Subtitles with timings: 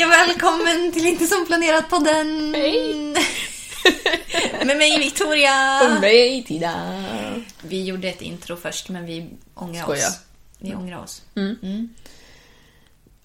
[0.00, 2.54] Hej och välkommen till Inte som planerat podden!
[2.54, 3.14] Hej!
[4.66, 5.80] Med mig Victoria!
[5.82, 7.04] Och mig Tina.
[7.62, 10.06] Vi gjorde ett intro först men vi ångrar Skoja.
[10.06, 10.20] oss.
[10.58, 11.22] Vi ångrar oss.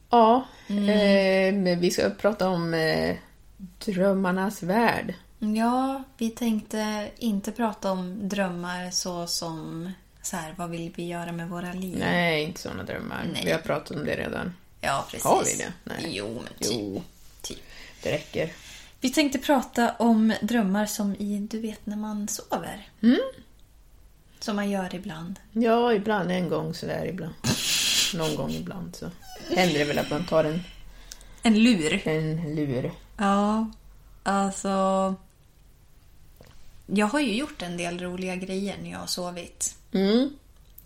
[0.09, 3.15] Ja, eh, men vi ska prata om eh,
[3.85, 5.13] drömmarnas värld.
[5.39, 9.91] Ja, vi tänkte inte prata om drömmar så som
[10.21, 11.97] så här, vad vill vi göra med våra liv?
[11.99, 13.29] Nej, inte sådana drömmar.
[13.33, 13.41] Nej.
[13.45, 14.53] Vi har pratat om det redan.
[14.85, 15.23] Ja, precis.
[15.23, 15.73] Har vi det?
[15.83, 16.05] Nej.
[16.17, 16.71] Jo, men typ.
[16.71, 17.03] Jo,
[17.41, 17.59] typ.
[18.03, 18.53] det räcker.
[19.01, 22.89] Vi tänkte prata om drömmar som i, du vet, när man sover.
[24.39, 25.39] Som man gör ibland.
[25.51, 27.33] Ja, ibland en gång sådär ibland.
[28.15, 29.11] Någon gång ibland så
[29.55, 30.63] händer det väl att man tar en,
[31.43, 32.07] En lur.
[32.07, 32.91] en lur.
[33.17, 33.71] Ja,
[34.23, 35.15] alltså...
[36.85, 39.75] Jag har ju gjort en del roliga grejer när jag har sovit.
[39.91, 40.29] Mm.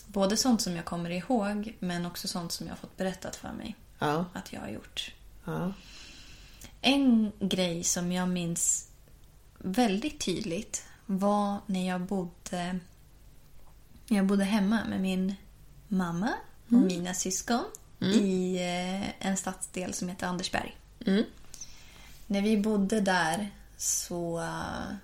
[0.07, 3.51] Både sånt som jag kommer ihåg, men också sånt som jag har fått berättat för
[3.51, 5.11] mig Ja, att jag har gjort.
[5.45, 5.73] ja.
[6.81, 8.89] En grej som jag minns
[9.57, 12.79] väldigt tydligt var när jag bodde,
[14.07, 15.35] jag bodde hemma med min
[15.87, 16.33] mamma
[16.67, 17.63] och mina syskon
[17.99, 20.77] i eh, en stadsdel som heter Andersberg.
[22.27, 24.95] När vi bodde där så eh,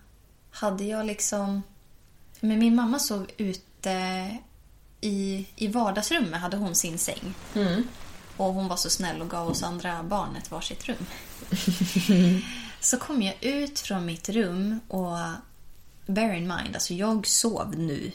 [0.51, 1.61] hade jag liksom...
[2.39, 4.37] Men min mamma sov ute
[5.01, 7.33] i, i vardagsrummet, hade hon sin säng.
[8.37, 11.05] Och hon var så snäll och gav oss andra barn ett varsitt rum.
[12.79, 15.17] så kom jag ut från mitt rum och
[16.05, 18.11] bear in mind, alltså jag sov nu.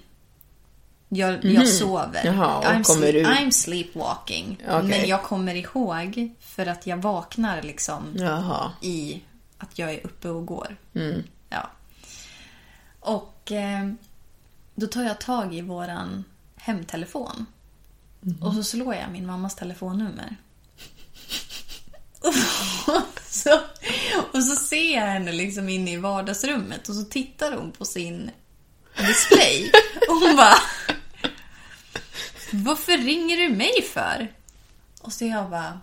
[1.12, 2.24] Jag, jag sover.
[2.24, 3.26] Jaha, I'm, kommer ut.
[3.26, 4.62] I'm sleepwalking.
[4.68, 4.82] Okej.
[4.82, 8.72] Men jag kommer ihåg för att jag vaknar liksom Jaha.
[8.80, 9.22] i
[9.58, 10.76] att jag är uppe och går.
[10.94, 11.22] Mm.
[11.48, 11.70] Ja.
[13.00, 13.90] Och eh,
[14.74, 16.24] då tar jag tag i våran
[16.56, 17.46] hemtelefon.
[18.20, 18.42] Mhm.
[18.42, 20.36] Och så slår jag min mammas telefonnummer.
[22.86, 23.60] och, så,
[24.32, 28.30] och så ser jag henne liksom inne i vardagsrummet och så tittar hon på sin
[28.96, 29.72] display.
[30.08, 30.54] Och hon bara...
[32.52, 34.32] Varför ringer du mig för?
[35.00, 35.80] Och så jag bara...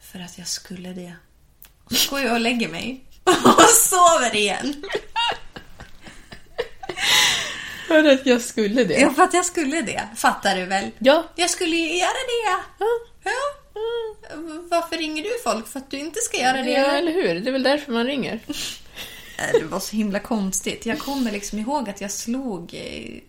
[0.00, 1.14] För att jag skulle det.
[1.84, 3.04] Och så går jag och lägger mig.
[3.24, 4.84] Och sover igen.
[7.88, 8.94] För att jag skulle det.
[9.00, 10.08] Ja, för att jag skulle det.
[10.16, 10.90] Fattar du väl?
[10.98, 11.24] Ja.
[11.36, 12.62] Jag skulle ju göra det.
[12.78, 12.86] Ja.
[14.70, 15.66] Varför ringer du folk?
[15.68, 16.70] För att du inte ska göra det?
[16.70, 17.12] Ja, eller?
[17.12, 17.40] hur?
[17.40, 18.40] Det är väl därför man ringer.
[19.38, 20.86] Nej, Det var så himla konstigt.
[20.86, 22.74] Jag kommer liksom ihåg att jag slog...
[22.74, 23.20] eh,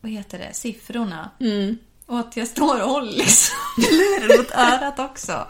[0.00, 0.54] Vad heter det?
[0.54, 1.30] Siffrorna.
[2.06, 5.46] Och att jag står och håller liksom luren mot örat också.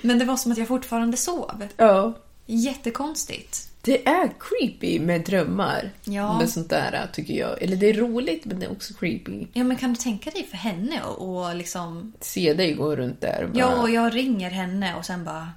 [0.00, 1.68] Men det var som att jag fortfarande sov.
[1.76, 2.12] Ja.
[2.46, 3.68] Jättekonstigt.
[3.84, 5.90] Det är creepy med drömmar.
[6.04, 6.38] Ja.
[6.38, 7.62] Med sånt där, tycker jag.
[7.62, 9.46] Eller det är roligt, men det är också creepy.
[9.52, 12.12] Ja, men kan du tänka dig för henne och, och liksom...
[12.20, 13.58] Se dig gå runt där bara...
[13.58, 15.50] Ja, och jag ringer henne och sen bara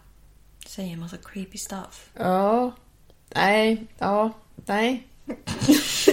[0.68, 2.10] säger en massa creepy stuff.
[2.18, 2.72] Ja.
[3.36, 4.32] nej, ja,
[4.66, 5.08] nej.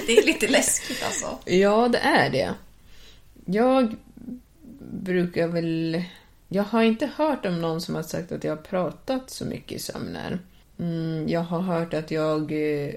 [0.06, 1.38] Det är lite läskigt alltså.
[1.44, 2.54] Ja, det är det.
[3.44, 3.96] Jag
[4.92, 6.04] brukar väl...
[6.48, 9.72] Jag har inte hört om någon som har sagt att jag har pratat så mycket
[9.72, 10.38] i sömnen.
[10.82, 12.52] Mm, jag har hört att jag...
[12.52, 12.94] eh,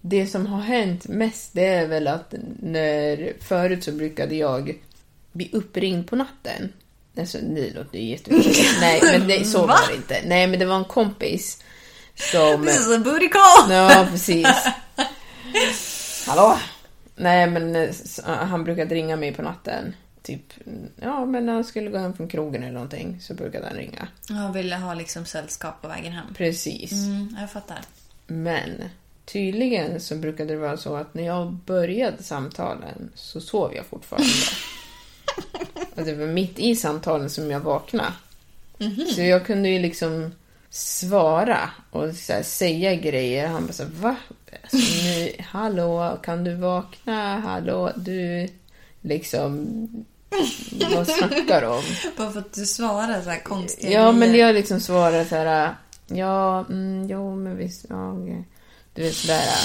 [0.00, 3.32] Det som har hänt mest det är väl att när...
[3.40, 4.78] Förut så brukade jag
[5.32, 6.72] bli uppringd på natten.
[7.18, 8.76] Alltså, det låter ju jättekonstigt.
[8.80, 10.20] Nej, men det, så var det inte.
[10.24, 11.62] Nej, men det var en kompis
[12.14, 12.66] som...
[12.66, 13.70] This is a booty call!
[13.72, 14.46] Ja, precis.
[16.26, 16.58] Hallå?
[17.16, 17.90] Nej, men eh,
[18.26, 19.94] han brukade ringa mig på natten.
[20.22, 20.52] Typ,
[21.00, 24.08] ja, men när han skulle gå hem från krogen eller någonting så brukade han ringa.
[24.28, 26.34] Jag ville ha liksom sällskap på vägen hem.
[26.34, 26.92] Precis.
[26.92, 27.78] Mm, jag fattar.
[28.26, 28.70] Men
[29.24, 34.28] tydligen så brukade det vara så att när jag började samtalen så sov jag fortfarande.
[35.94, 38.12] och det var mitt i samtalen som jag vaknade.
[39.14, 40.32] Så jag kunde ju liksom
[40.70, 43.48] svara och här, säga grejer.
[43.48, 44.16] Han bara så här, va?
[44.62, 47.40] Alltså, nu, hallå, kan du vakna?
[47.40, 48.48] Hallå, du...
[49.00, 49.76] Liksom...
[50.94, 51.82] Vad snackar du om?
[52.16, 55.74] Bara för att du svarar så här konstiga Ja, men jag liksom svarar så här.
[56.06, 57.86] Ja, mm, jo, men visst.
[57.88, 58.44] Ja, okej.
[58.94, 59.42] Du vet sådär.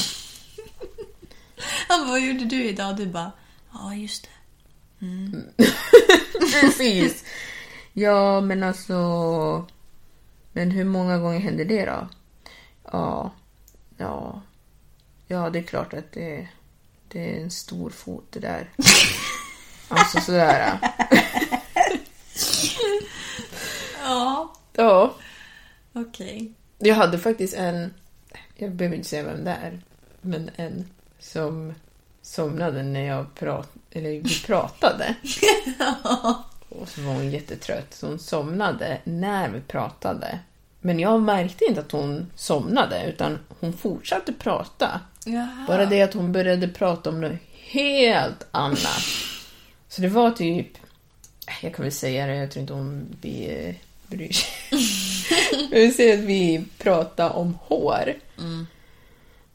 [1.88, 2.98] Han bara, vad gjorde du idag?
[2.98, 3.32] Du bara,
[3.74, 4.30] ja just det.
[6.62, 7.24] Precis.
[7.94, 9.66] Ja, men alltså.
[10.54, 12.08] Men hur många gånger händer det då?
[12.92, 13.32] Ja,
[13.98, 14.42] ja.
[15.28, 16.48] Ja, det är klart att det,
[17.08, 18.70] det är en stor fot det där.
[19.90, 20.80] Alltså sådär.
[24.04, 25.14] Ja, Ja.
[25.94, 26.52] okej.
[26.80, 27.94] Jag hade faktiskt en,
[28.56, 29.80] jag behöver inte säga vem det är,
[30.22, 30.90] men en
[31.20, 31.74] som
[32.22, 35.16] somnade när jag prat, eller vi pratade.
[36.70, 40.40] Och så var hon jättetrött, så hon somnade när vi pratade.
[40.82, 45.00] Men jag märkte inte att hon somnade, utan hon fortsatte prata.
[45.26, 45.66] Jaha.
[45.68, 47.40] Bara det att hon började prata om något
[47.72, 49.04] helt annat.
[49.96, 50.68] Så det var typ...
[51.62, 53.76] Jag kan väl säga det, jag tror inte hon blir, eh,
[54.08, 54.50] bryr sig.
[55.72, 58.14] Vill säga att vi pratade om hår.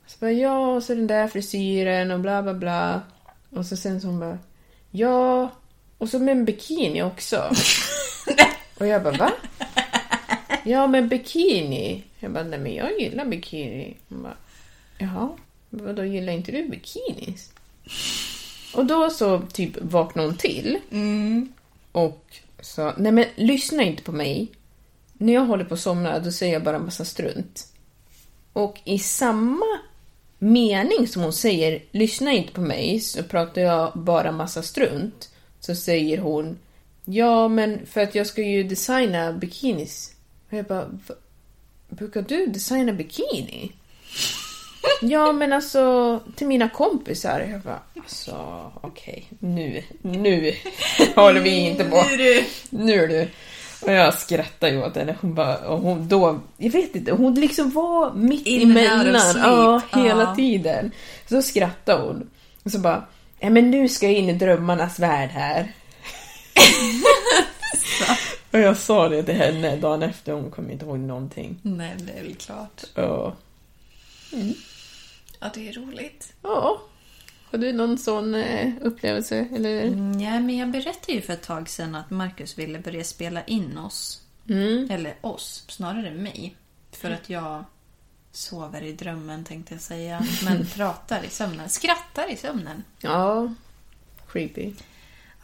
[0.06, 3.02] Så bara, ja, och så den där frisyren och bla bla bla.
[3.50, 4.38] Och så sen så hon bara,
[4.90, 5.50] ja,
[5.98, 7.52] och så med en bikini också.
[8.78, 9.32] och jag bara, va?
[10.64, 12.04] Ja, men bikini.
[12.18, 13.96] Jag bara, nej men jag gillar bikini.
[14.08, 14.36] Hon bara,
[14.98, 15.30] Jaha,
[15.70, 17.52] vadå gillar inte du bikinis?
[18.74, 20.78] Och då så typ vaknade hon till.
[21.92, 22.24] Och
[22.60, 24.48] sa, nej men lyssna inte på mig.
[25.12, 27.66] När jag håller på att somna då säger jag bara en massa strunt.
[28.52, 29.66] Och i samma
[30.38, 35.30] mening som hon säger, lyssna inte på mig, så pratar jag bara massa strunt.
[35.60, 36.58] Så säger hon,
[37.04, 40.14] ja men för att jag ska ju designa bikinis.
[40.50, 41.14] Och jag bara, "Va?
[41.88, 43.72] brukar du designa bikini?
[45.02, 47.40] Ja, men alltså till mina kompisar.
[47.50, 50.54] Jag bara, alltså okej, nu, nu
[51.14, 52.04] håller vi inte på.
[52.10, 52.44] Nu du.
[52.70, 53.28] Nu är du.
[53.82, 55.16] Och jag skrattade ju åt henne.
[55.20, 59.36] Hon bara, och hon då, jag vet inte, hon liksom var mitt In emellan.
[59.36, 60.34] Ja, hela Ja.
[60.34, 60.90] tiden.
[61.28, 62.30] Så skrattade hon.
[62.64, 63.04] Och så bara,
[63.40, 65.72] ja men nu ska jag in i drömmarnas värld här.
[68.52, 71.58] och jag sa det till henne dagen efter, hon kommer inte ihåg någonting.
[71.62, 72.82] Nej, det är väl klart.
[72.94, 73.34] Ja.
[75.40, 76.32] Ja, det är roligt.
[76.42, 76.80] Ja.
[77.50, 79.48] Har du någon sån eh, upplevelse?
[79.54, 79.82] Eller?
[79.84, 83.44] Mm, Ja, men jag berättade ju för ett tag sedan att Marcus ville börja spela
[83.44, 84.22] in oss.
[84.48, 84.90] Mm.
[84.90, 86.56] Eller oss, snarare mig.
[86.92, 87.64] För att jag
[88.32, 90.26] sover i drömmen tänkte jag säga.
[90.44, 91.68] Men pratar i sömnen.
[91.68, 92.84] Skrattar i sömnen.
[93.00, 93.54] Ja.
[94.32, 94.72] Creepy.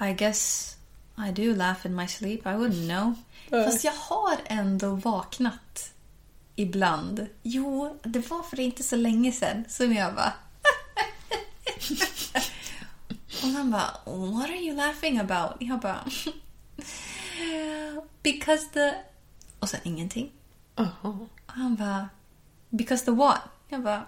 [0.03, 0.73] I guess
[1.29, 2.41] I do laugh in my sleep.
[2.41, 3.15] I wouldn't know.
[3.65, 5.93] Fast jag har ändå vaknat
[6.57, 7.27] ibland.
[7.43, 10.33] Jo, det var för inte så länge sedan som jag bara...
[13.43, 15.57] Och han bara, what are you laughing about?
[15.61, 16.01] Jag bara,
[18.23, 18.93] because the...
[19.59, 20.33] Och sen ingenting.
[20.77, 20.91] Jaha.
[21.03, 22.09] Och han bara,
[22.71, 23.39] because the what?
[23.69, 24.07] Jag bara,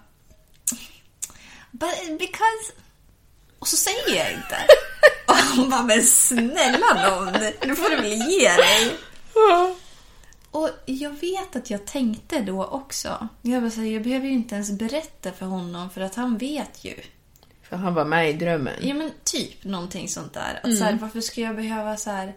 [1.71, 2.73] but because...
[3.59, 4.57] Och så säger jag inte.
[5.27, 7.33] Och han bara, men snälla nån,
[7.65, 8.97] nu får du väl ge dig.
[10.51, 13.27] Och jag vet att jag tänkte då också.
[13.41, 16.37] Jag, bara, så här, jag behöver ju inte ens berätta för honom för att han
[16.37, 16.93] vet ju.
[17.63, 18.73] För han var med i drömmen.
[18.81, 20.59] Ja men typ någonting sånt där.
[20.63, 22.35] Att så här, varför ska jag behöva så här...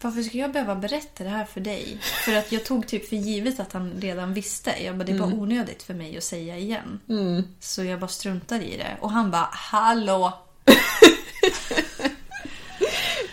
[0.00, 1.98] Varför ska jag behöva berätta det här för dig?
[2.24, 4.74] För att jag tog typ för givet att han redan visste.
[4.84, 7.00] Jag bara, det är bara onödigt för mig att säga igen.
[7.60, 8.96] Så jag bara struntar i det.
[9.00, 10.32] Och han bara, hallå!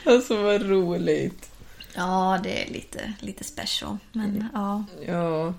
[0.05, 1.50] Alltså vad roligt.
[1.95, 3.97] Ja, det är lite, lite special.
[4.11, 4.83] Men ja.
[5.05, 5.53] Ja.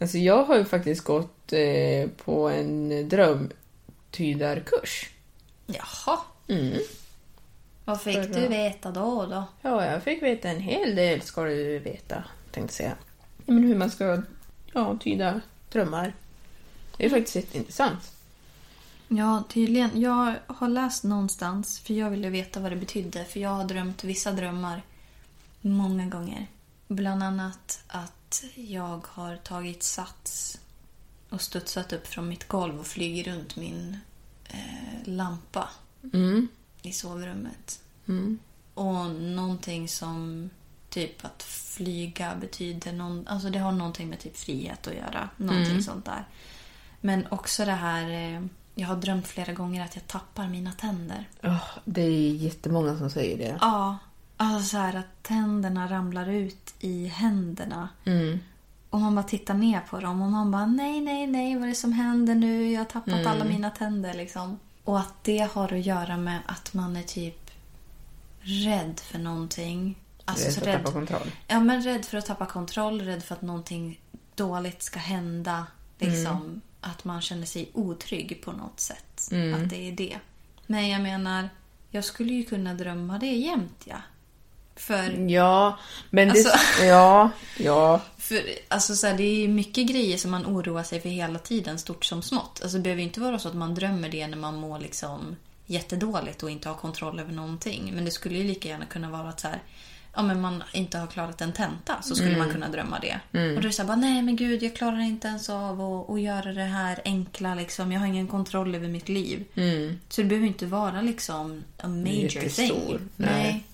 [0.00, 5.10] Alltså jag har ju faktiskt gått eh, på en drömtydarkurs.
[5.66, 6.18] Jaha.
[6.48, 6.78] Mm.
[7.84, 9.26] Vad fick du veta då?
[9.26, 9.44] då?
[9.62, 12.94] Ja, jag fick veta en hel del ska du veta, tänkte säga.
[13.46, 14.22] Men hur man ska
[14.72, 15.40] ja, tyda
[15.72, 16.14] drömmar.
[16.96, 18.12] Det är faktiskt jätteintressant.
[19.08, 20.00] Ja, tydligen.
[20.00, 23.24] Jag har läst någonstans, för jag ville veta vad det betydde.
[23.24, 24.82] För jag har drömt vissa drömmar
[25.62, 26.46] många gånger.
[26.88, 30.60] Bland annat att jag har tagit sats
[31.30, 33.96] och studsat upp från mitt golv och flyger runt min
[34.48, 34.58] eh,
[35.08, 35.68] lampa
[36.12, 36.48] Mm.
[36.82, 37.80] i sovrummet.
[38.08, 38.38] Mm.
[38.74, 40.50] Och någonting som
[40.88, 45.28] typ att flyga betyder någon, alltså det har någonting med typ frihet att göra.
[45.36, 45.82] Någonting Mm.
[45.82, 46.24] sånt där.
[47.00, 48.42] Men också det här, eh,
[48.74, 51.28] jag har drömt flera gånger att jag tappar mina tänder.
[51.42, 53.58] Åh, det är jättemånga som säger det.
[53.60, 53.98] Ja,
[54.44, 57.88] alltså så här att tänderna ramlar ut i händerna.
[58.04, 58.38] Mm.
[58.90, 61.68] Och man bara tittar ner på dem och man bara nej, nej, nej, vad är
[61.68, 62.70] det som händer nu?
[62.72, 63.26] Jag har tappat Mm.
[63.26, 64.58] alla mina tänder liksom.
[64.84, 67.50] Och att det har att göra med att man är typ
[68.40, 69.98] rädd för någonting.
[70.24, 70.74] Alltså rädd.
[70.74, 71.30] att tappa kontroll.
[71.48, 74.00] Ja, men rädd för att tappa kontroll, rädd för att någonting
[74.34, 75.66] dåligt ska hända.
[75.98, 76.60] Liksom Mm.
[76.80, 79.28] att man känner sig otrygg på något sätt.
[79.32, 79.62] Mm.
[79.62, 80.18] Att det är det.
[80.66, 81.48] Men jag menar,
[81.90, 83.96] jag skulle ju kunna drömma det jämt, ja.
[84.76, 85.78] För, Ja,
[86.10, 86.32] men det...
[86.34, 88.00] Alltså- Ja, ja.
[88.18, 91.78] för alltså så här, det är mycket grejer som man oroar sig för hela tiden,
[91.78, 92.60] stort som smått.
[92.62, 95.36] Alltså det behöver inte vara så att man drömmer det när man mår liksom
[95.66, 97.92] jättedåligt och inte har kontroll över någonting.
[97.94, 99.62] Men det skulle ju lika gärna kunna vara att så här,
[100.14, 103.20] ja, men man inte har klarat en tenta så skulle man kunna drömma det.
[103.30, 105.80] Och då är det så här, bara, nej men gud jag klarar inte ens av
[105.80, 107.92] att, att göra det här enkla liksom.
[107.92, 109.44] Jag har ingen kontroll över mitt liv.
[110.08, 112.68] Så det behöver inte vara liksom a major thing.
[113.16, 113.28] nej.
[113.32, 113.64] Nej.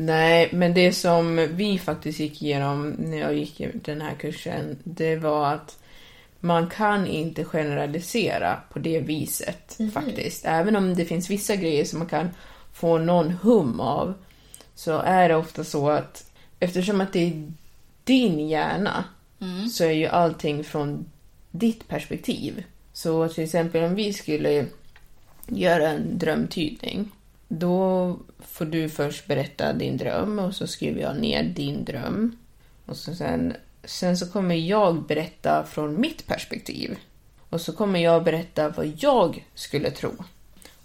[0.00, 5.16] Nej, men det som vi faktiskt gick igenom när jag gick den här kursen, det
[5.16, 5.78] var att
[6.40, 10.44] man kan inte generalisera på det viset faktiskt.
[10.44, 12.28] Även om det finns vissa grejer som man kan
[12.72, 14.14] få någon hum av,
[14.74, 17.52] så är det ofta så att eftersom att det är
[18.04, 19.04] din hjärna
[19.70, 21.10] så är ju allting från
[21.50, 22.64] ditt perspektiv.
[22.92, 24.66] Så till exempel om vi skulle
[25.46, 27.10] göra en drömtydning.
[27.48, 32.36] Då får du först berätta din dröm och så skriver jag ner din dröm.
[32.86, 36.98] Och så sen, sen så kommer jag berätta från mitt perspektiv.
[37.50, 40.12] Och så kommer jag berätta vad jag skulle tro.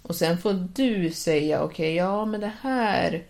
[0.02, 3.22] Och sen får du säga okej, ja men det här,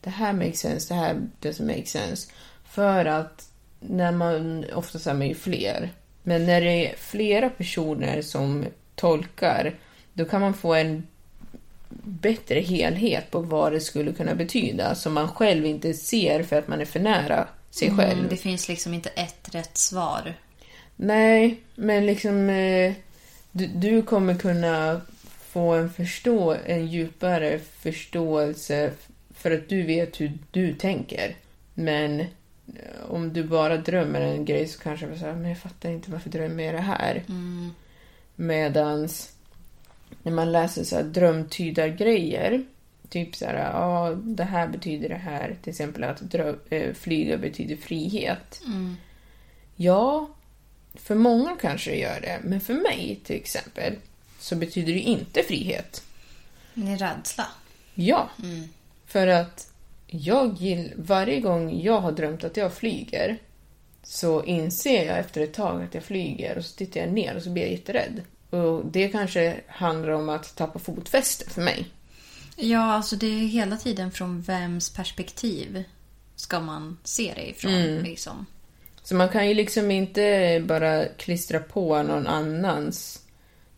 [0.00, 2.32] det här makes sense, det här doesn't make sense.
[2.64, 3.48] För att
[3.80, 8.64] när man, oftast är man ju fler, men när det är flera personer som
[8.94, 9.74] tolkar,
[10.12, 11.06] då kan man få en
[12.02, 16.68] bättre helhet på vad det skulle kunna betyda som man själv inte ser för att
[16.68, 18.18] man är för nära sig själv.
[18.18, 20.34] Mm, det finns liksom inte ett rätt svar.
[20.96, 22.92] Nej, men liksom eh,
[23.52, 25.00] du, du kommer kunna
[25.48, 28.90] få en, förstå, en djupare förståelse
[29.34, 31.36] för att du vet hur du tänker.
[31.74, 32.26] Men eh,
[33.08, 36.30] om du bara drömmer en grej så kanske du säger men jag fattar inte varför
[36.30, 37.22] drömmer jag det här.
[38.36, 39.33] Medans
[40.22, 42.64] när man läser så här drömtydargrejer,
[43.08, 47.38] typ så här, ja, det här betyder det här, till exempel att drö- eh, flyga
[47.38, 48.60] betyder frihet.
[49.76, 50.28] Ja,
[50.94, 53.94] för många kanske det gör det, men för mig till exempel
[54.38, 56.02] så betyder det inte frihet.
[56.74, 57.46] Det är rädsla.
[57.94, 58.30] Ja,
[59.06, 59.70] för att
[60.06, 63.38] jag gill, varje gång jag har drömt att jag flyger
[64.02, 67.42] så inser jag efter ett tag att jag flyger och så tittar jag ner och
[67.42, 68.20] så blir jag jätterädd.
[68.54, 71.88] Och det kanske handlar om att tappa fotfäste för mig.
[72.56, 75.84] Ja, alltså det är hela tiden från vems perspektiv
[76.36, 77.98] ska man se det ifrån.
[77.98, 78.46] Liksom.
[79.02, 83.22] Så man kan ju liksom inte bara klistra på någon annans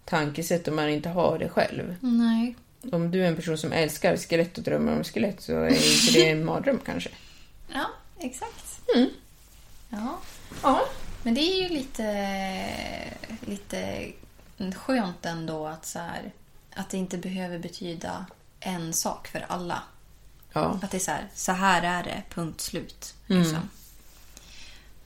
[0.04, 1.96] tankesätt om man inte har det själv.
[2.00, 2.54] Nej.
[2.92, 6.12] Om du är en person som älskar skelett och drömmer om skelett så är inte
[6.12, 7.10] det en mardröm kanske.
[7.72, 7.86] Ja,
[8.18, 8.80] exakt.
[9.88, 10.18] Ja.
[10.62, 10.88] Ja.
[11.22, 12.64] Men det är ju lite,
[13.46, 14.06] lite
[14.74, 16.32] skönt ändå att, så här,
[16.74, 18.26] att det inte behöver betyda
[18.60, 19.82] en sak för alla.
[20.52, 20.80] Ja.
[20.82, 23.14] Att det är så här, så här är det, punkt slut.
[23.26, 23.70] Liksom.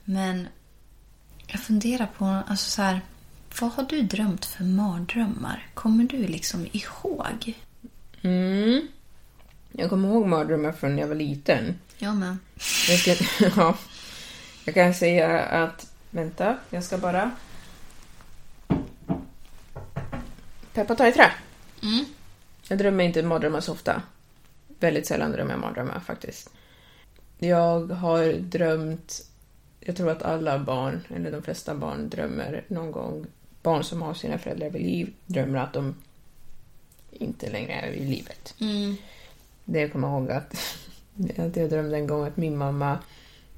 [0.03, 0.47] Men
[1.47, 3.01] jag funderar på, alltså så här,
[3.59, 5.67] vad har du drömt för mardrömmar?
[5.73, 7.53] Kommer du liksom ihåg?
[8.21, 8.87] Mm.
[9.71, 11.79] Jag kommer ihåg mardrömmar från när jag var liten.
[11.97, 12.37] Jag med.
[12.89, 13.15] Jag, ska,
[13.55, 13.77] ja.
[14.65, 15.93] jag kan säga att...
[16.09, 17.31] Vänta, jag ska bara...
[20.73, 21.31] Peppa ta i trä.
[21.83, 22.05] Mm.
[22.67, 24.01] Jag drömmer inte mardrömmar så ofta.
[24.79, 26.49] Väldigt sällan drömmer jag mardrömmar faktiskt.
[27.39, 29.31] Jag har drömt
[29.85, 33.25] jag tror att alla barn, eller de flesta barn, drömmer någon gång,
[33.61, 35.95] barn som har sina föräldrar vid liv, drömmer att de
[37.11, 38.55] inte längre är i livet.
[38.59, 38.95] Mm.
[39.65, 40.53] Det jag kommer ihåg att,
[41.37, 42.99] att jag drömde en gång att min mamma,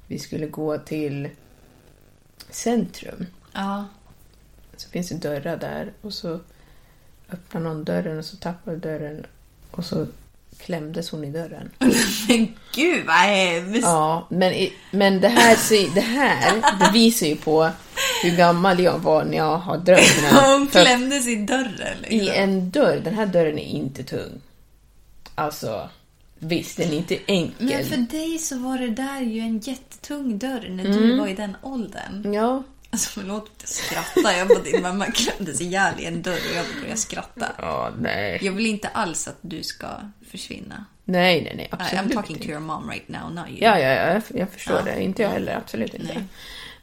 [0.06, 1.28] vi skulle gå till
[2.50, 3.26] centrum.
[3.52, 3.84] Ja.
[4.76, 6.40] Så finns det dörrar där och så
[7.32, 9.26] öppnar någon dörren och så tappar dörren
[9.70, 10.06] och så
[10.58, 11.70] klämdes hon i dörren.
[12.28, 13.82] Men gud vad hemskt!
[13.82, 17.70] Ja, men, men det, här, det här det visar ju på
[18.22, 20.32] hur gammal jag var när jag har drömt.
[20.44, 22.20] Hon klämdes i dörren liksom.
[22.20, 24.40] I en dörr, den här dörren är inte tung.
[25.34, 25.88] Alltså,
[26.38, 27.66] visst, den är inte enkel.
[27.66, 30.98] Men för dig så var det där ju en jättetung dörr när Mm.
[30.98, 32.32] du var i den åldern.
[32.34, 32.62] Ja,
[32.94, 34.32] Alltså förlåt att jag skrattar.
[34.38, 37.52] Jag bara, din mamma klämdes ihjäl i en dörr och jag började skratta.
[37.58, 38.38] ja, nej.
[38.42, 39.86] Jag vill inte alls att du ska
[40.30, 40.84] försvinna.
[41.04, 42.46] Nej, nej, nej, absolut I'm talking inte.
[42.46, 43.58] to your mom right now, not you.
[43.60, 44.82] Ja, ja, ja, jag, jag förstår Ja.
[44.84, 45.02] det.
[45.02, 46.14] Inte jag heller, absolut inte.
[46.14, 46.24] Nej.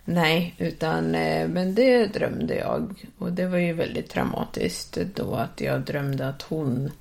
[0.05, 0.55] Nej.
[0.57, 3.05] utan eh, men det drömde jag.
[3.17, 6.91] Och det var ju väldigt traumatiskt då att jag drömde att hon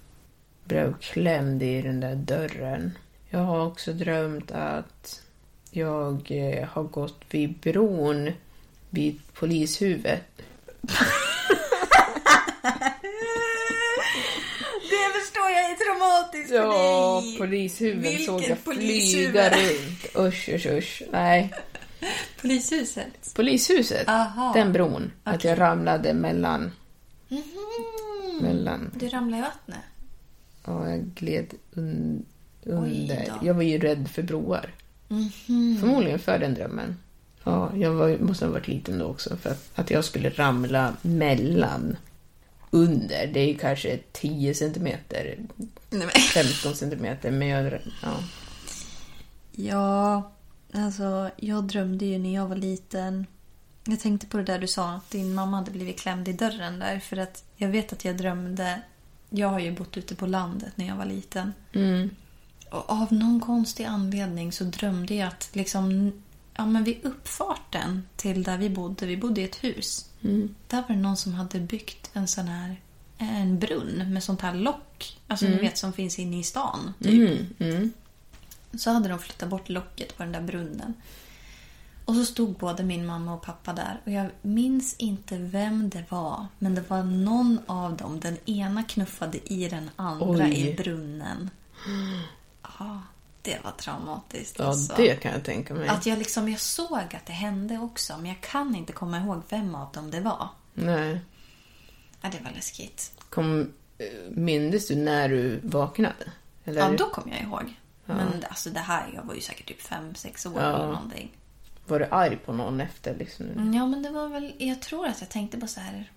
[0.65, 2.99] blev klämd i den där dörren.
[3.31, 5.23] Jag har också drömt att
[5.71, 8.31] jag eh, har gått vid bron
[8.91, 10.23] vid polishuvudet.
[14.91, 17.39] Det förstår jag är traumatiskt för Ja, dig.
[17.39, 19.33] polishuvudet såg jag polishuvud?
[19.33, 20.17] flyga runt.
[20.29, 21.03] Usch, usch, usch.
[21.13, 21.55] Nej.
[22.41, 23.35] Polishuset.
[23.35, 24.53] Polishuset, Aha.
[24.55, 25.13] den bron.
[25.25, 26.73] Att jag ramlade mellan,
[27.29, 27.43] Mhm.
[28.41, 29.79] mellan Du ramlade i vattnet.
[30.65, 32.27] och jag gled un,
[32.65, 33.27] Oj under.
[33.41, 33.47] då.
[33.47, 34.75] Jag var ju rädd för broar.
[35.09, 35.77] Mhm.
[35.81, 36.97] Förmodligen för den drömmen.
[37.45, 39.37] Ja, jag var, måste ha varit liten då också.
[39.37, 41.97] För att, att jag skulle ramla mellan.
[42.71, 45.39] Under, det är ju kanske 10 centimeter,
[45.91, 46.11] Nej, men.
[46.11, 47.31] 15 centimeter.
[47.31, 48.15] Men jag, ja.
[49.53, 50.31] Ja,
[50.73, 53.27] alltså jag drömde ju när jag var liten.
[53.85, 56.79] Jag tänkte på det där du sa, att din mamma hade blivit klämd i dörren
[56.79, 56.99] där.
[56.99, 58.81] För att jag vet att jag drömde...
[59.31, 61.53] Jag har ju bott ute på landet när jag var liten.
[61.73, 62.11] Mm.
[62.71, 66.13] Och av någon konstig anledning så drömde jag att liksom...
[66.61, 70.11] Ja, men vid uppfarten till där vi bodde, vi bodde i ett hus.
[70.23, 70.55] Mm.
[70.67, 72.81] Där var det någon som hade byggt en sån här...
[73.19, 75.19] En brunn med sånt här lock.
[75.27, 76.95] Alltså ni vet som finns inne i stan.
[77.03, 77.31] Typ.
[77.31, 77.47] Mm.
[77.59, 77.93] Mm.
[78.79, 80.95] Så hade de flyttat bort locket på den där brunnen.
[82.05, 84.01] Och så stod både min mamma och pappa där.
[84.05, 86.47] Och jag minns inte vem det var.
[86.59, 88.21] Men det var någon av dem.
[88.21, 90.69] Den ena knuffade i den andra Oj.
[90.69, 91.51] i brunnen.
[92.79, 93.01] Ja,
[93.43, 94.59] det var traumatiskt.
[94.59, 94.95] Ja, alltså.
[94.97, 95.89] det kan jag tänka mig.
[95.89, 98.17] Att jag liksom, jag såg att det hände också.
[98.17, 100.49] Men jag kan inte komma ihåg vem av dem det var.
[100.75, 101.21] Nej.
[102.21, 103.13] Ja, det var läskigt.
[103.29, 106.33] Kom, eh, mindes du när du vaknade?
[106.65, 106.81] Eller?
[106.81, 107.75] Ja, då kom jag ihåg.
[108.05, 111.31] Men alltså det här, jag var ju säkert typ fem sex år eller någonting.
[111.87, 113.17] Var du arg på någon efter?
[113.17, 113.75] Liksom?
[113.75, 114.55] Ja, men det var väl...
[114.59, 116.13] Jag tror att jag tänkte på så här...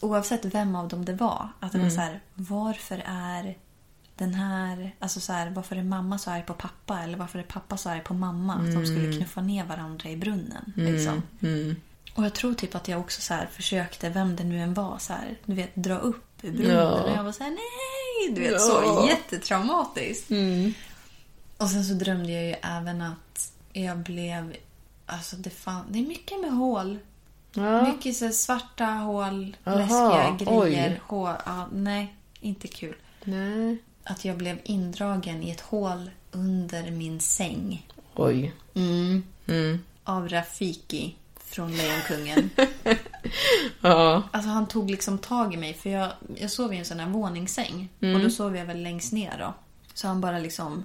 [0.00, 1.48] Oavsett vem av dem det var.
[1.60, 2.20] Att det var så här...
[2.34, 3.56] Varför är
[4.20, 4.94] den här...
[4.98, 7.00] Alltså så här, varför är mamma så arg på pappa?
[7.00, 8.54] Eller varför är pappa så arg på mamma?
[8.54, 10.72] Att de skulle knuffa ner varandra i brunnen.
[10.76, 11.22] Liksom.
[12.14, 15.12] Och jag tror typ att jag också så försökte, vem det nu än var, så
[15.12, 16.76] här, du vet, dra upp ur brunnen.
[16.76, 17.02] Ja.
[17.02, 18.34] Och jag var så här, nej!
[18.34, 20.30] Du vet, så jättetraumatiskt.
[21.56, 24.56] Och sen så drömde jag ju även att jag blev...
[25.06, 26.98] Alltså det, fan, det är mycket med hål.
[27.52, 27.82] Ja.
[27.82, 31.00] Mycket så svarta hål, Aha, läskiga grejer.
[31.06, 32.96] Hål, ja, nej, inte kul.
[33.24, 33.78] Nej.
[34.10, 37.86] Att jag blev indragen i ett hål under min säng.
[38.14, 38.52] Oj.
[38.74, 39.22] Mm.
[39.46, 39.78] Mm.
[40.04, 42.50] Av Rafiki från Lejonkungen.
[43.80, 44.22] Ja.
[44.30, 47.08] Alltså han tog liksom tag i mig för jag, jag sov i en sån här
[47.08, 47.88] våningssäng.
[47.98, 49.54] Och då sov jag väl längst ner då.
[49.94, 50.84] Så han bara liksom...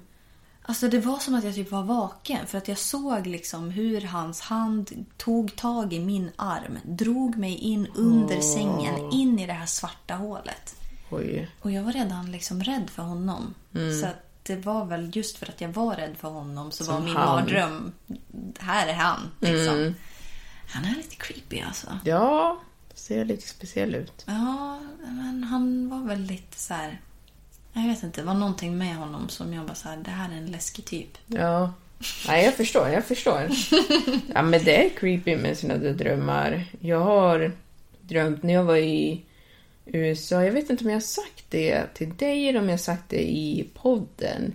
[0.61, 2.47] Alltså det var som att jag typ var vaken.
[2.47, 6.79] För att jag såg liksom hur hans hand tog tag i min arm.
[6.83, 9.11] Drog mig in under sängen.
[9.11, 10.75] In i det här svarta hålet.
[11.15, 11.49] Oj.
[11.62, 13.54] Och jag var redan liksom rädd för honom.
[14.01, 16.99] Så att det var väl just för att jag var rädd för honom så var
[16.99, 17.25] min han.
[17.25, 17.91] mardröm...
[18.60, 19.32] Här är han.
[19.39, 19.95] Liksom.
[20.67, 21.88] Han är lite creepy alltså.
[22.06, 22.62] Ja,
[22.93, 24.23] ser lite speciell ut.
[24.25, 27.01] Ja, men han var väl lite så här...
[27.73, 30.30] Jag vet inte, det var någonting med honom som jag bara så här, det här
[30.30, 31.17] är en läskig typ.
[31.28, 31.73] Ja.
[32.28, 33.49] Nej, jag förstår, jag förstår.
[34.34, 36.65] Ja, men det är creepy med sina drömmar.
[36.80, 37.51] Jag har
[38.01, 39.25] drömt när jag var i
[39.85, 40.43] USA.
[40.43, 43.09] Jag vet inte om jag har sagt det till dig eller om jag har sagt
[43.09, 44.53] det i podden.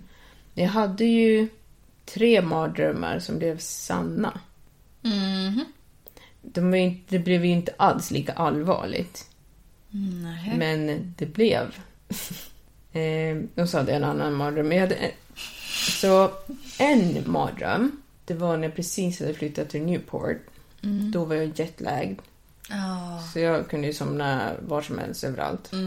[0.53, 1.47] Jag hade ju
[2.05, 4.39] tre mardrömmar som blev sanna.
[5.01, 5.65] Mhm.
[6.41, 9.27] De inte, det blev ju inte alls lika allvarligt.
[10.23, 10.53] Nej.
[10.57, 11.75] Men det blev.
[12.91, 14.71] eh, och så hade jag en annan mardröm.
[14.71, 15.11] Jag hade,
[16.01, 16.31] så
[16.79, 20.37] en mardröm det var när jag precis hade flyttat till Newport.
[21.13, 22.19] Då var jag jetlagd.
[22.71, 23.23] Ja.
[23.33, 25.71] Så jag kunde ju somna var som helst överallt.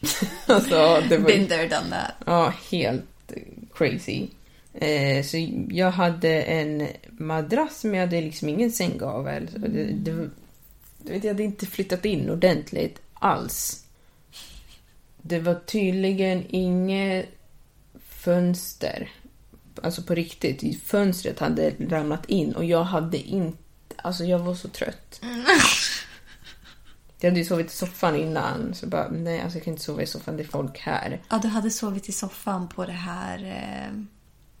[0.46, 2.12] alltså, det var Been there, done that.
[2.26, 3.32] Ja, helt
[3.74, 4.26] crazy.
[4.74, 9.48] Eh, så jag hade en madrass men jag hade liksom ingen sänggavel.
[9.52, 10.30] Så Det, det,
[10.98, 13.84] vet, jag hade inte flyttat in ordentligt alls.
[15.22, 17.26] Det var tydligen inget
[18.08, 19.10] fönster.
[19.82, 20.82] Alltså på riktigt.
[20.82, 23.58] Fönstret hade ramlat in och jag hade inte...
[23.96, 25.20] Alltså jag var så trött.
[27.20, 28.74] Jag hade ju sovit i soffan innan.
[28.74, 31.20] Så bara, nej alltså jag kan inte sova i soffan, det är folk här.
[31.28, 33.92] Ja, du hade sovit i soffan på det här eh,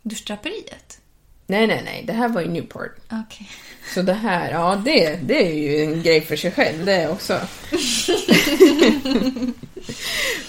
[0.02, 1.00] duschdraperiet?
[1.46, 2.04] Nej, nej, nej.
[2.06, 2.96] Det här var i Newport.
[3.12, 3.48] Okej.
[3.94, 7.40] Så det här, ja det, det är ju en grej för sig själv det också.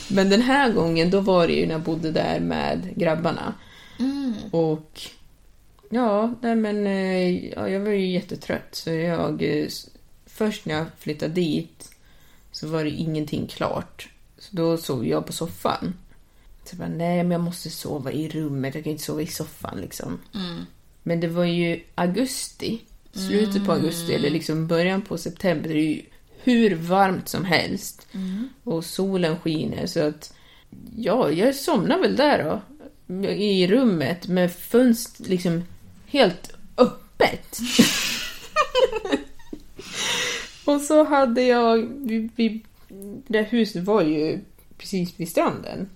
[0.08, 3.54] Men den här gången, då var det ju när jag bodde där med grabbarna.
[4.52, 5.02] Och
[5.90, 9.44] ja, nej men eh, ja, jag var ju jättetrött så jag...
[9.44, 9.68] eh,
[10.26, 11.81] Först när jag flyttade dit
[12.62, 14.10] så var det ingenting klart.
[14.38, 15.94] Så då sov jag på soffan.
[16.64, 19.28] Så jag bara, nej men jag måste sova i rummet, jag kan inte sova i
[19.28, 20.20] soffan liksom.
[21.04, 22.82] Men det var ju augusti,
[23.14, 25.70] slutet på augusti eller liksom början på september.
[25.70, 26.02] Det är ju
[26.44, 28.08] hur varmt som helst.
[28.64, 30.34] Och solen skiner så att
[30.96, 32.62] ja, jag somnar väl där då.
[33.30, 35.64] I rummet med fönster liksom
[36.06, 37.60] helt öppet.
[40.66, 42.64] Och så hade jag, vi, vi,
[43.28, 44.40] det huset var ju
[44.78, 45.90] precis vid stranden.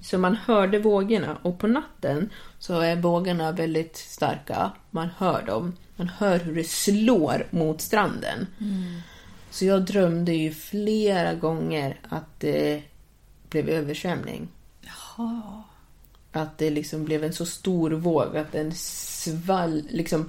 [0.00, 4.72] Så man hörde vågorna och på natten så är vågorna väldigt starka.
[4.90, 5.72] Man hör dem.
[5.96, 8.46] Man hör hur det slår mot stranden.
[9.50, 12.82] Så jag drömde ju flera gånger att det
[13.50, 14.48] blev översvämning.
[14.80, 15.62] Jaha.
[16.32, 20.28] Att det liksom blev en så stor våg att den svall liksom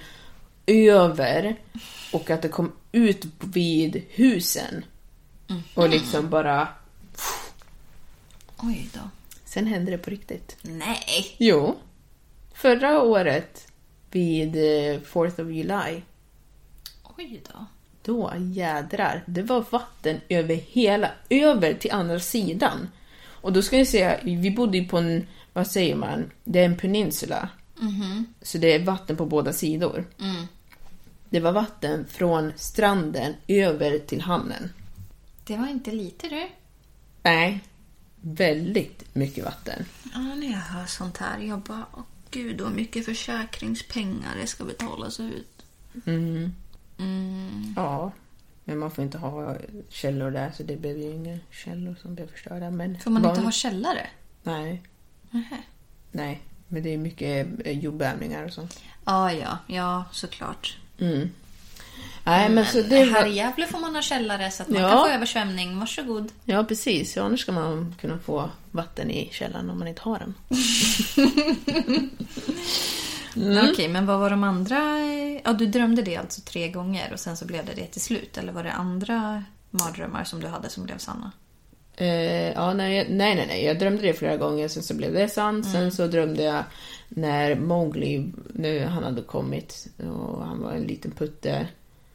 [0.65, 1.55] över
[2.13, 4.85] och att det kom ut vid husen.
[5.73, 6.67] Och liksom bara...
[8.57, 8.99] Oj då.
[9.45, 10.57] Sen hände det på riktigt.
[10.61, 11.35] Nej.
[11.37, 11.75] Jo.
[12.53, 13.67] Förra året
[14.11, 16.01] vid eh, 4th of July.
[17.17, 17.65] Oj då.
[18.03, 22.89] Då jädrar, det var vatten över hela, över till andra sidan.
[23.25, 26.65] Och då ska jag säga, vi bodde ju på en, vad säger man, det är
[26.65, 27.49] en peninsula.
[28.41, 30.05] Så det är vatten på båda sidor.
[31.29, 34.69] Det var vatten från stranden över till hamnen.
[35.43, 36.47] Det var inte lite du.
[37.23, 37.59] Nej,
[38.21, 39.85] väldigt mycket vatten.
[40.13, 41.39] Ja, när jag hör sånt här.
[41.39, 45.65] Jag bara, åh gud vad mycket försäkringspengar det ska betalas ut.
[47.75, 48.11] Ja,
[48.63, 49.57] men man får inte ha
[49.89, 52.71] källor där så det blev ju inga källor som blev förstörda.
[52.71, 54.07] Men Får man inte vanligt- ha källare?
[54.43, 54.81] Nej,
[55.31, 55.57] Nähä.
[56.11, 56.41] nej.
[56.67, 58.79] Men det är mycket eh, jordbävningar och sånt.
[59.05, 60.77] Ja, ja, ja, såklart.
[62.25, 64.89] Nej, men så det Här i Gävle får man ha källare så att man Ja.
[64.89, 65.79] kan få översvämning.
[65.79, 66.31] Varsågod.
[66.45, 67.15] Ja, precis.
[67.15, 70.33] Ja, annars ska man kunna få vatten i källaren om man inte har den.
[73.71, 74.99] Okej, men vad var de andra?
[75.43, 78.37] Ja, du drömde det alltså tre gånger och sen så blev det det till slut.
[78.37, 81.31] Eller var det andra mardrömmar som du hade som blev sanna?
[81.95, 83.65] Eh, ja, nej, nej, nej, nej.
[83.65, 85.71] Jag drömde det flera gånger, sen så blev det sant.
[85.71, 86.63] Sen så drömde jag
[87.09, 91.67] när Mowgli, nu han hade kommit och han var en liten putte.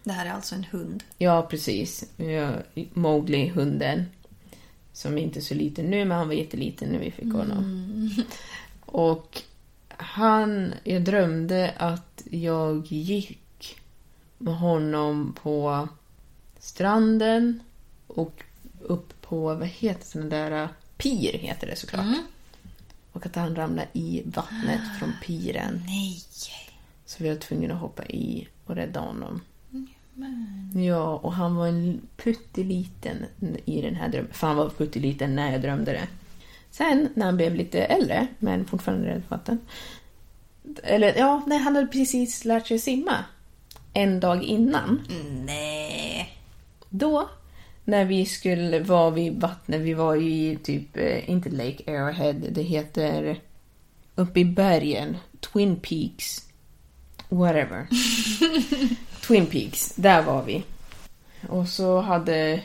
[0.05, 1.05] Det här är alltså en hund.
[1.19, 2.05] Ja, precis.
[2.17, 2.51] Ja,
[2.93, 4.05] Mowgli, hunden.
[4.93, 8.11] Som inte är så liten nu, men han var jätteliten när vi fick honom.
[8.81, 9.43] Och
[9.89, 13.79] han, jag drömde att jag gick
[14.39, 15.89] med honom på
[16.59, 17.61] stranden
[18.07, 18.43] och
[18.81, 22.07] upp på, vad heter den där, äh, pir heter det såklart.
[23.13, 25.83] Och att han ramlade i vattnet från piren.
[25.87, 26.23] Nej!
[27.05, 29.41] Så vi var tvungna att hoppa i och rädda honom.
[30.75, 33.27] Ja, och han var en putteliten
[33.65, 34.33] i den här drömmen.
[34.33, 36.09] För han var putteliten när jag drömde det.
[36.71, 39.59] Sen när han blev lite äldre, men fortfarande rädd för vatten.
[40.83, 43.25] Eller ja, nej, han hade precis lärt sig simma.
[43.93, 45.01] En dag innan.
[45.45, 46.39] Nej!
[46.89, 47.29] Då,
[47.89, 52.33] när vi skulle vara vid vattnet, vi var ju i typ, eh, inte Lake Arrowhead,
[52.33, 53.41] det heter
[54.15, 56.49] uppe i bergen, Twin Peaks,
[57.29, 57.87] whatever.
[59.27, 60.65] Twin Peaks, där var vi.
[61.49, 62.63] Och så hade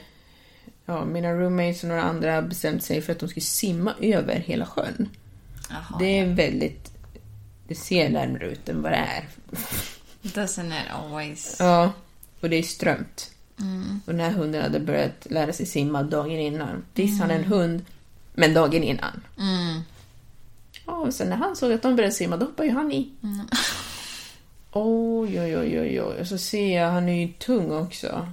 [0.85, 4.65] ja, mina roommates och några andra bestämt sig för att de skulle simma över hela
[4.65, 5.09] sjön.
[5.69, 5.99] Jaha.
[5.99, 6.91] Det är väldigt,
[7.67, 9.27] det ser närmare ut än vad det är.
[10.21, 11.55] Doesn't it always?
[11.59, 11.91] Ja,
[12.39, 13.32] och det är strömt.
[14.05, 16.85] Och den här hunden hade börjat lära sig simma dagen innan.
[16.93, 17.85] Visst, han en hund,
[18.33, 19.21] men dagen innan.
[20.85, 23.11] Ja, och sen när han såg att de började simma, då hoppade ju han i.
[24.71, 26.21] Oj, oj, oj, oj, oj.
[26.21, 28.27] Och så ser jag, han är ju tung också.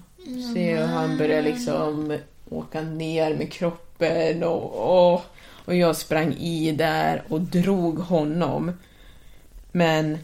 [0.54, 5.24] Ser jag hur han börjar liksom åka ner med kroppen och, och,
[5.64, 8.72] och jag sprang i där och drog honom.
[9.72, 10.18] Men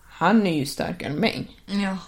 [0.00, 1.46] han är ju starkare än mig.
[1.66, 1.98] Ja.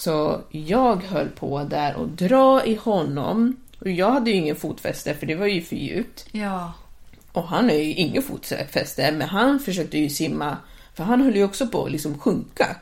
[0.00, 3.56] Så jag höll på där och dra i honom.
[3.80, 6.26] Och jag hade ju ingen fotfäste för det var ju för djupt.
[6.32, 6.72] Ja.
[7.32, 10.56] Och han har ju ingen fotfäste, men han försökte ju simma,
[10.94, 12.76] för han höll ju också på att liksom sjunka.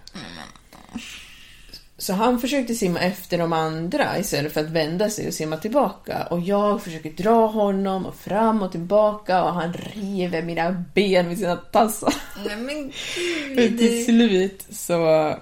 [1.98, 6.26] Så han försökte simma efter de andra istället för att vända sig och simma tillbaka.
[6.30, 11.38] Och jag försöker dra honom och fram och tillbaka och han river mina ben med
[11.38, 12.14] sina tassar.
[12.46, 12.92] Nej men
[13.56, 15.34] Men till slut så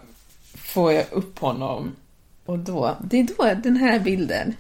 [0.76, 1.96] får jag upp honom.
[2.44, 4.54] Och då, det är då den här bilden.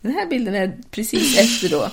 [0.00, 1.90] Den här bilden är precis efter då.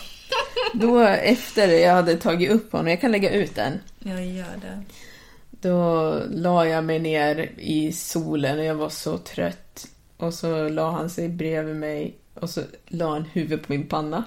[0.74, 3.80] Då efter jag hade tagit upp honom, jag kan lägga ut den.
[4.00, 4.84] Jag gör det.
[5.50, 9.88] Då la jag mig ner i solen och jag var så trött.
[10.17, 14.24] Och så la han sig bredvid mig och så la han huvudet på min panna.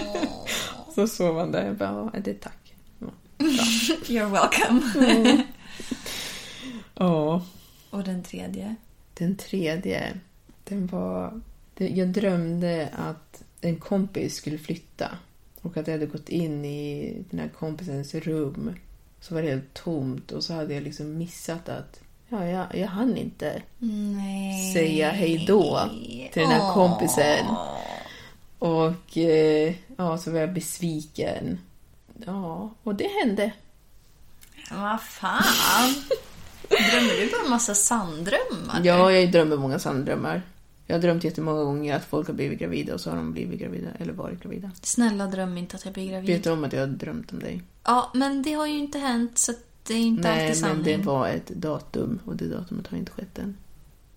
[0.94, 1.66] så sov han där.
[1.66, 2.74] Jag bara, ja, det är tack.
[2.98, 3.06] Ja.
[4.06, 5.42] You're welcome.
[6.94, 7.42] Ja.
[7.90, 8.74] Och den tredje?
[9.14, 10.18] Den tredje,
[10.64, 11.40] den var...
[11.76, 15.10] Jag drömde att en kompis skulle flytta.
[15.62, 18.74] Och att jag hade gått in i den här kompisens rum.
[19.20, 22.88] Så var det helt tomt och så hade jag liksom missat att ja, jag, jag
[22.88, 24.72] hann inte Nej.
[24.72, 25.90] säga hej då
[26.32, 27.46] till den här kompisen.
[28.58, 31.58] Och eh, ja, så var jag besviken.
[32.26, 33.52] Ja, och det hände.
[34.70, 35.94] Vad fan?
[36.68, 38.80] Drömmer du bara en massa sanddrömmar?
[38.84, 40.42] Ja, jag drömmer många sanddrömmar.
[40.86, 43.60] Jag har drömt jättemånga gånger att folk har blivit gravida och så har de blivit
[43.60, 44.70] gravida eller varit gravida.
[44.82, 46.26] Snälla dröm inte att jag blir gravid.
[46.34, 47.62] Vet du om att jag har drömt om dig?
[47.84, 49.52] Ja, men det har ju inte hänt så
[49.86, 50.98] det är inte Nej, alltid men sanning.
[50.98, 53.56] det var ett datum och det datumet har inte skett än.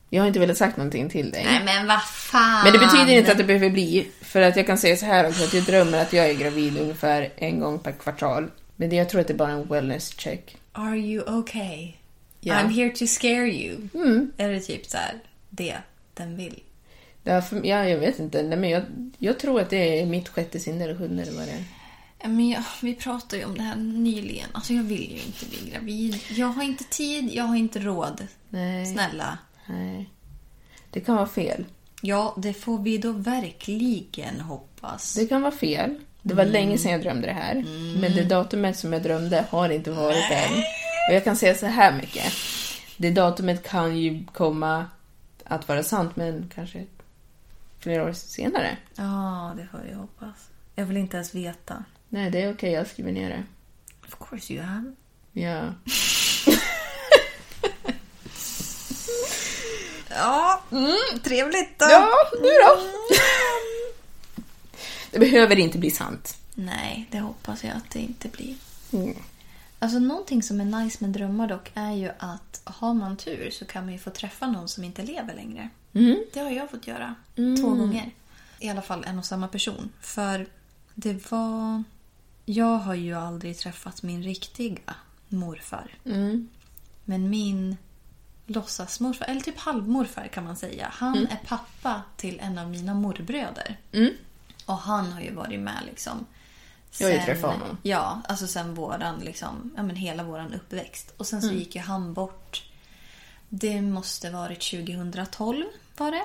[0.09, 1.43] Jag har inte velat sagt någonting till dig.
[1.45, 2.63] Nej men vad fan.
[2.63, 4.07] Men det betyder inte att det behöver bli.
[4.21, 6.77] För att jag kan säga så här också, att jag drömmer att jag är gravid
[6.81, 8.51] ungefär en gång per kvartal.
[8.75, 10.57] Men jag tror att det är bara en wellness check.
[10.71, 11.93] Are you okay?
[12.43, 12.55] Ja.
[12.55, 13.87] I'm here to scare you.
[13.93, 14.31] Mm.
[14.37, 15.77] Är det typ så här, det
[16.13, 16.59] den vill?
[17.23, 18.43] Därför, ja, jag vet inte.
[18.43, 18.83] Nej, men jag,
[19.17, 21.63] jag tror att det är mitt sjätte sinne eller sjunde eller vad det är.
[22.21, 24.47] Ja, Men jag, vi pratade ju om det här nyligen.
[24.51, 26.19] Alltså jag vill ju inte bli gravid.
[26.29, 28.27] Jag har inte tid, jag har inte råd.
[28.49, 28.85] Nej.
[28.85, 29.37] Snälla.
[29.65, 30.09] Nej.
[30.91, 31.65] Det kan vara fel.
[32.01, 35.13] Ja, det får vi då verkligen hoppas.
[35.13, 35.99] Det kan vara fel.
[36.21, 37.65] Det var länge sedan jag drömde det här.
[38.01, 40.63] Men det datumet som jag drömde har inte varit än.
[41.09, 42.33] Och jag kan säga så här mycket.
[42.97, 44.85] Det datumet kan ju komma
[45.43, 46.85] att vara sant, men kanske
[47.79, 48.77] flera år senare.
[48.95, 50.49] Ja, det får vi hoppas.
[50.75, 51.83] Jag vill inte ens veta.
[52.09, 52.71] Nej, det är okej.
[52.71, 53.43] jag skriver ner det.
[54.07, 54.93] Of course you have.
[55.31, 55.73] Ja.
[60.15, 61.85] Ja, mm, trevligt då.
[61.89, 62.09] Ja,
[62.41, 62.81] nu då?
[65.11, 66.37] Det behöver inte bli sant.
[66.53, 68.55] Nej, det hoppas jag att det inte blir.
[68.93, 69.15] Mm.
[69.83, 73.65] Alltså någonting som är nice med drömmar dock är ju att har man tur så
[73.65, 75.69] kan man ju få träffa någon som inte lever längre.
[76.33, 78.11] Det har jag fått göra två gånger.
[78.59, 79.89] I alla fall en och samma person.
[80.01, 80.47] För
[80.95, 81.83] det var...
[82.45, 84.95] Jag har ju aldrig träffat min riktiga
[85.27, 85.95] morfar.
[87.05, 87.77] Men min
[88.45, 90.87] låtsasmorfar, eller typ halvmorfar kan man säga.
[90.93, 93.77] Han är pappa till en av mina morbröder.
[94.65, 96.25] Och han har ju varit med liksom.
[96.99, 97.77] Jag har ju träffat honom.
[97.83, 101.13] Ja, alltså sen våran liksom, ja men hela våran uppväxt.
[101.17, 101.59] Och sen så Mm.
[101.59, 102.63] gick ju han bort.
[103.49, 105.65] Det måste varit 2012
[105.97, 106.23] var det.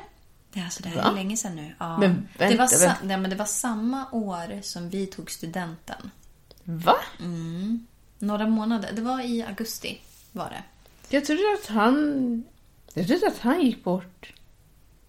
[0.53, 1.11] Det är alltså det här Va?
[1.11, 1.75] är länge sedan nu.
[1.79, 1.99] Ja.
[1.99, 3.01] Men det, var vänta, sa- vänta.
[3.05, 6.11] nej, men det var samma år som vi tog studenten.
[6.65, 6.95] Va?
[8.19, 8.93] Några månader.
[8.93, 10.01] Det var i augusti
[10.33, 10.63] var det.
[11.17, 12.45] Jag trodde att han...
[12.95, 14.33] Jag trodde att han gick bort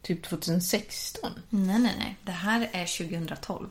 [0.02, 1.32] typ 2016.
[1.50, 2.18] Nej, nej, nej.
[2.24, 3.70] Det här är 2012.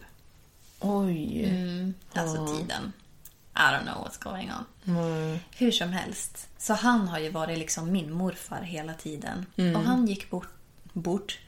[0.80, 1.44] Oj.
[1.44, 2.92] Mm, alltså tiden.
[3.54, 4.64] I don't know what's going on.
[5.56, 6.48] Hur som helst.
[6.58, 9.46] Så han har ju varit liksom min morfar hela tiden.
[9.76, 10.48] Och han gick bort,
[10.92, 11.38] bort.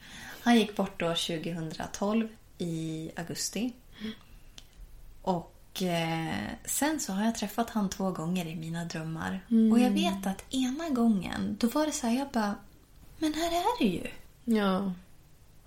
[0.41, 3.73] Han gick bort då 2012 i augusti.
[5.21, 9.39] Och eh, sen så har jag träffat han två gånger i mina drömmar.
[9.71, 12.55] Och jag vet att ena gången, då var det så här, jag bara,
[13.17, 14.07] men här är du ju.
[14.57, 14.93] Ja.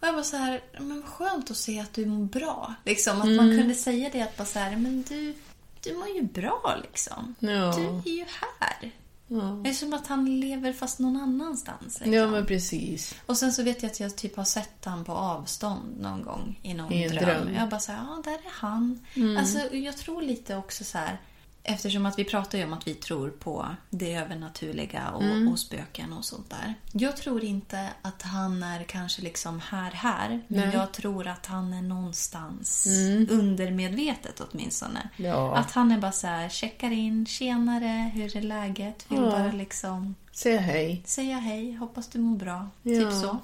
[0.02, 2.74] Och jag var så här, men vad skönt att se att du mår bra.
[2.84, 5.34] Liksom, att man kunde säga det att bara så här, men du,
[5.82, 7.34] du mår ju bra liksom.
[7.38, 7.48] Ja.
[7.76, 8.24] Du är ju
[8.58, 8.90] här.
[9.26, 9.60] Ja.
[9.64, 11.82] Det är som att han lever fast någon annanstans.
[11.84, 12.12] Liksom.
[12.12, 13.14] ja, men precis.
[13.26, 16.58] Och sen så vet jag att jag typ har sett han på avstånd någon gång
[16.62, 17.24] i någon I dröm.
[17.24, 17.54] dröm.
[17.54, 19.06] Jag bara så här, ja där är han.
[19.38, 21.18] Alltså jag tror lite också så här,
[21.64, 26.12] eftersom att vi pratar ju om att vi tror på det övernaturliga och, och spöken
[26.12, 26.74] och sånt där.
[26.92, 30.42] Jag tror inte att han är kanske liksom här, här.
[30.48, 32.86] Men jag tror att han är någonstans
[33.30, 35.08] undermedvetet åtminstone.
[35.16, 35.56] Ja.
[35.56, 39.04] Att han är bara så här, checkar in, tjenare, hur är läget?
[39.08, 39.30] Vill Ja.
[39.30, 41.02] bara liksom Säg hej.
[41.06, 42.68] säga hej, hoppas du mår bra.
[42.82, 43.00] Ja.
[43.00, 43.38] Typ så.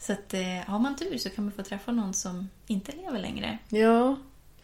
[0.00, 3.18] Så att eh, har man tur så kan man få träffa någon som inte lever
[3.18, 3.58] längre.
[3.68, 4.16] Ja,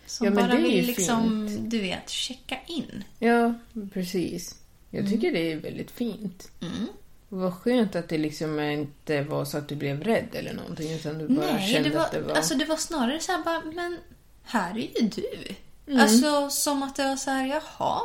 [0.06, 3.04] Som Ja, bara vill liksom, du vet, checka in.
[3.18, 3.54] ja,
[3.92, 4.54] precis.
[4.90, 6.50] Jag tycker det är väldigt fint.
[6.62, 6.86] Mm.
[7.28, 11.18] Vad skönt att det liksom inte var så att du blev rädd eller någonting, utan
[11.18, 12.34] du bara Nej, kände det var, att det var...
[12.34, 13.98] Alltså det var snarare så här bara, men
[14.44, 15.54] här är ju du.
[15.86, 16.00] Mm.
[16.00, 18.00] Alltså som att det var så här, jaha.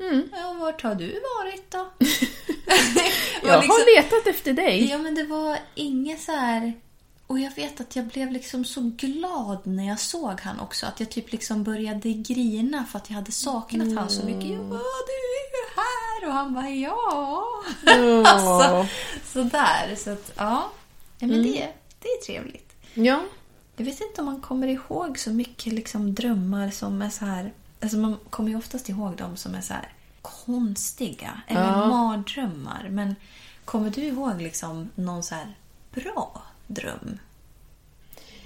[0.00, 0.28] Mm.
[0.32, 1.06] Ja, vart har du
[1.38, 1.78] varit då?
[3.42, 4.90] Jag liksom- har letat efter dig.
[4.90, 6.72] Ja, men det var inget så här...
[7.26, 10.86] Och jag vet att jag blev liksom så glad när jag såg han också.
[10.86, 14.60] Att jag typ liksom började grina för att jag hade saknat han så mycket.
[14.60, 16.28] Bara, du är ju här!
[16.28, 17.44] Och han bara, ja.
[18.26, 18.86] alltså,
[19.32, 19.96] sådär.
[19.96, 20.70] Så att, ja.
[21.18, 21.68] ja men det,
[22.00, 22.72] det är trevligt.
[22.94, 23.20] Ja.
[23.76, 27.52] Jag vet inte om man kommer ihåg så mycket liksom drömmar som är så här...
[27.82, 31.40] Alltså man kommer ju oftast ihåg dem som är så här konstiga.
[31.46, 31.86] Eller Ja.
[31.86, 32.88] mardrömmar.
[32.90, 33.16] Men
[33.64, 35.54] kommer du ihåg liksom någon så här
[35.94, 37.18] bra dröm?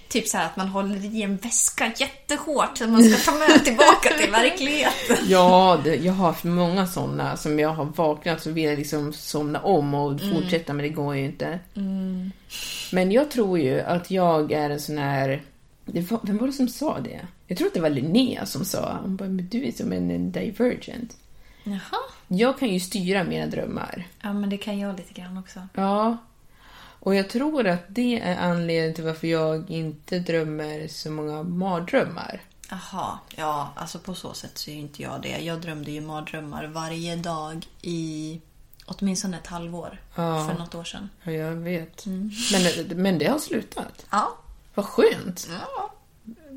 [0.09, 3.65] Typ så här att man håller i en väska jättehårt som man ska ta med
[3.65, 5.17] tillbaka till verkligheten.
[5.29, 9.13] Ja, det, jag har haft många sådana som jag har vaknat så vill jag liksom
[9.13, 11.59] somna om och fortsätta men det går ju inte.
[12.93, 15.43] Men jag tror ju att jag är en sån här...
[15.85, 17.27] Det var, vem var det som sa det?
[17.47, 20.11] Jag tror att det var Linnea som sa Hon bara, men du är som en,
[20.11, 21.17] en divergent.
[21.65, 22.01] Jaha.
[22.29, 24.07] Jag kan ju styra mina drömmar.
[24.23, 25.69] Ja, men det kan jag lite grann också.
[25.75, 26.17] Ja.
[27.01, 32.41] Och jag tror att det är anledningen till varför jag inte drömmer så många mardrömmar.
[32.71, 35.39] Jaha, ja, alltså på så sätt så är inte jag det.
[35.45, 38.41] Jag drömde ju mardrömmar varje dag i
[38.87, 40.49] åtminstone ett halvår Ja.
[40.49, 41.09] för något år sedan.
[41.23, 42.07] Ja, jag vet.
[42.07, 44.07] Men, men det har slutat.
[44.11, 44.37] Ja.
[44.75, 45.49] Vad skönt.
[45.51, 45.93] ja.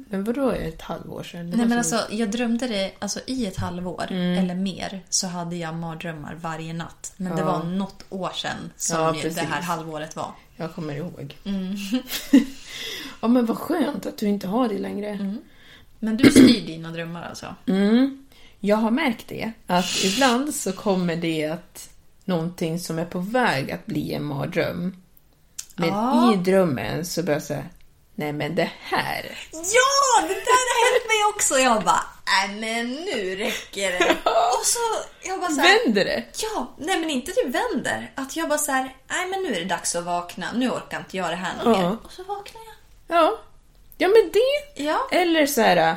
[0.09, 1.51] Men vadå ett halvår sedan?
[1.51, 5.27] Det Nej men så- alltså, jag drömde det alltså, i ett halvår eller mer så
[5.27, 7.13] hade jag mardrömmar varje natt.
[7.17, 7.45] Men det Ja.
[7.45, 10.31] var något år sedan som Ja, det här halvåret var.
[10.55, 11.37] Jag kommer ihåg.
[11.45, 11.75] Mm.
[13.21, 15.35] ja, men vad skönt att du inte har det längre.
[15.99, 17.55] Men du styr dina drömmar alltså?
[17.65, 18.25] Mm.
[18.59, 21.89] Jag har märkt det, att ibland så kommer det att
[22.25, 24.95] någonting som är på väg att bli en mardröm.
[25.75, 26.33] Men Ja.
[26.33, 27.63] i drömmen så börjar jag säga,
[28.15, 29.37] nej men det här.
[29.51, 31.59] Ja, det där har hänt mig också.
[31.59, 34.15] Jag bara, nej men nu räcker det.
[34.23, 34.79] Och så,
[35.23, 36.23] jag bara så här, Vänder det?
[36.41, 38.11] Ja, nej men inte typ vänder.
[38.15, 40.47] Att jag bara så här, nej men nu är det dags att vakna.
[40.55, 41.89] Nu orkar inte jag det här något Ja.
[41.89, 41.97] mer.
[42.03, 43.17] Och så vaknar jag.
[43.17, 43.39] Ja.
[43.97, 44.83] Ja men det.
[44.83, 45.07] Ja.
[45.11, 45.95] Eller så här.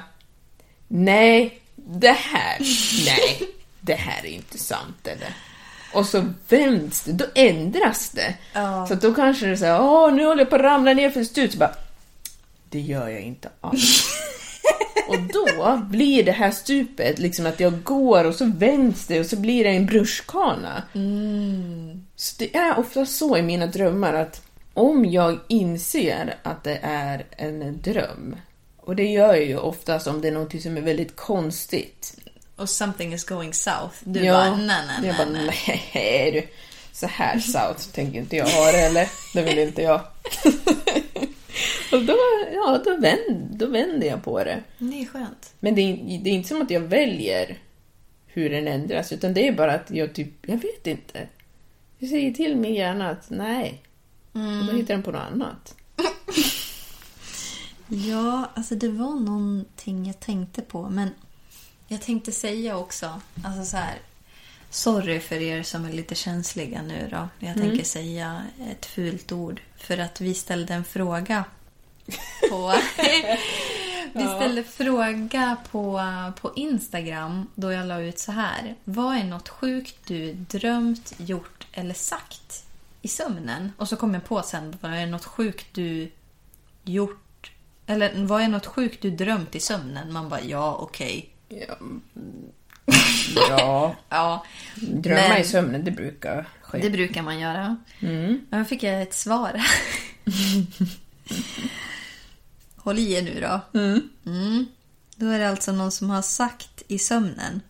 [0.89, 2.59] Nej, det här.
[3.07, 3.49] Nej,
[3.81, 5.35] det här är inte sant eller.
[5.93, 8.35] Och så vänds det, då ändras det.
[8.53, 8.87] Ja.
[8.87, 11.11] Så då kanske det är så här, åh nu håller jag på att ramla ner
[11.11, 11.53] för stup.
[11.53, 11.75] Så bara,
[12.71, 14.07] det gör jag inte alls.
[15.09, 19.27] och då blir det här stupet liksom att jag går och så vänds det och
[19.27, 20.83] så blir det en rutschkana.
[22.17, 24.43] Så det är ofta så i mina drömmar att
[24.75, 28.37] om jag inser att det är en dröm,
[28.77, 32.17] och det gör jag ju oftast om det är något som är väldigt konstigt.
[32.57, 33.95] Och something is going south.
[34.05, 35.91] Du Ja, bara, nej, nej, jag bara, nej.
[35.95, 36.43] nej du.
[36.93, 39.09] Så här south tänker inte jag ha det eller?
[39.35, 40.01] Det vill inte jag.
[41.93, 42.17] och då,
[42.53, 44.63] ja, då, vänd, då vänder jag på det.
[44.79, 45.55] Det är skönt.
[45.61, 47.59] Men det är, det är inte som att jag väljer
[48.27, 51.29] hur den ändras, utan det är bara att jag typ, jag vet inte.
[51.99, 53.83] Jag säger till min hjärna att nej.
[54.33, 55.75] Och då hittar den på något annat.
[57.89, 60.89] Ja, alltså det var någonting jag tänkte på.
[60.89, 61.11] Men
[61.89, 63.99] jag tänkte säga också, alltså så här.
[64.71, 67.29] Sorry för er som är lite känsliga nu då.
[67.47, 69.61] Jag tänker säga ett fult ord.
[69.77, 71.45] För att vi ställde en fråga
[72.51, 72.75] på...
[74.13, 76.03] vi ställde fråga på,
[76.41, 78.75] på Instagram då jag la ut så här.
[78.85, 82.65] Vad är något sjukt du drömt, gjort eller sagt
[83.03, 83.73] i sömnen?
[83.77, 86.11] Och så kom jag på sen, vad är något sjukt du
[86.85, 87.53] gjort
[87.87, 90.13] eller vad är något sjukt du drömt i sömnen?
[90.13, 91.31] Man bara, ja, okej.
[91.49, 91.77] Ja.
[93.49, 93.97] ja.
[94.09, 94.45] Ja,
[94.77, 96.79] Drömma Men- i sömnen, det brukar ske.
[96.79, 97.77] det brukar man göra.
[98.01, 99.61] Men då fick jag ett svar.
[102.87, 103.79] Håll i er nu då.
[103.79, 104.67] Mm.
[105.17, 107.61] Då är det alltså någon som har sagt i sömnen.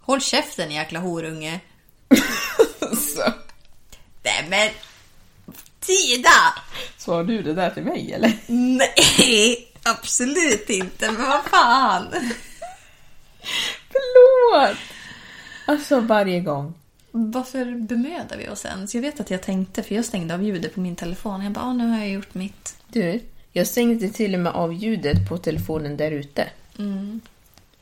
[0.00, 1.60] Håll käften jäkla horunge.
[2.80, 3.32] så.
[4.22, 4.70] Nej men...
[5.80, 6.54] Tida!
[6.96, 8.32] Sa du det där till mig eller?
[8.46, 11.10] Nej, absolut inte.
[11.10, 12.08] Men vad fan.
[13.92, 14.78] Förlåt!
[15.66, 16.74] Alltså varje gång.
[17.10, 18.94] Varför bemödar vi oss ens?
[18.94, 21.44] Jag vet att jag tänkte, för jag stängde av ljudet på min telefon.
[21.44, 22.76] Jag bara, ah, nu har jag gjort mitt.
[22.88, 23.20] Du,
[23.56, 26.48] jag stängde till och med av ljudet på telefonen där ute.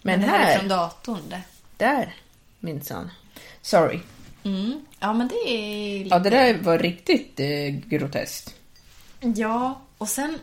[0.03, 1.43] Men det här är här, från datorn det.
[1.77, 2.15] där
[2.61, 3.11] minsann.
[3.63, 4.01] Sorry.
[4.43, 4.87] Mm.
[4.99, 6.15] Ja, men det är lite...
[6.15, 8.55] Ja, det där var riktigt eh, groteskt.
[9.21, 10.39] Ja, och sen...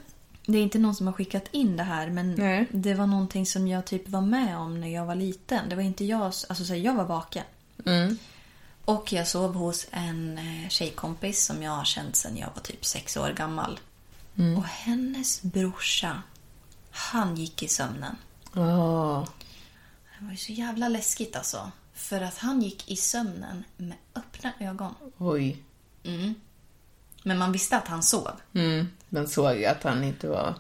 [0.46, 2.66] Det är inte någon som har skickat in det här, men Nej.
[2.72, 5.70] det var någonting som jag typ var med om när jag var liten.
[5.70, 6.22] Det var inte jag...
[6.22, 7.44] Alltså, så jag var vaken.
[7.86, 8.18] Mm.
[8.86, 12.86] Och jag sov hos en eh, tjejkompis som jag har känt sedan jag var typ
[12.86, 13.80] sex år gammal.
[14.58, 16.24] Och hennes brorsa,
[16.92, 18.16] han gick i sömnen.
[18.54, 19.28] Ja.
[20.20, 21.72] Det var ju så jävla läskigt alltså.
[21.94, 24.96] För att han gick i sömnen med öppna ögon.
[25.18, 25.64] Oj.
[27.24, 28.32] Men man visste att han sov.
[28.54, 28.88] Mm.
[29.10, 30.56] Man såg att han inte var...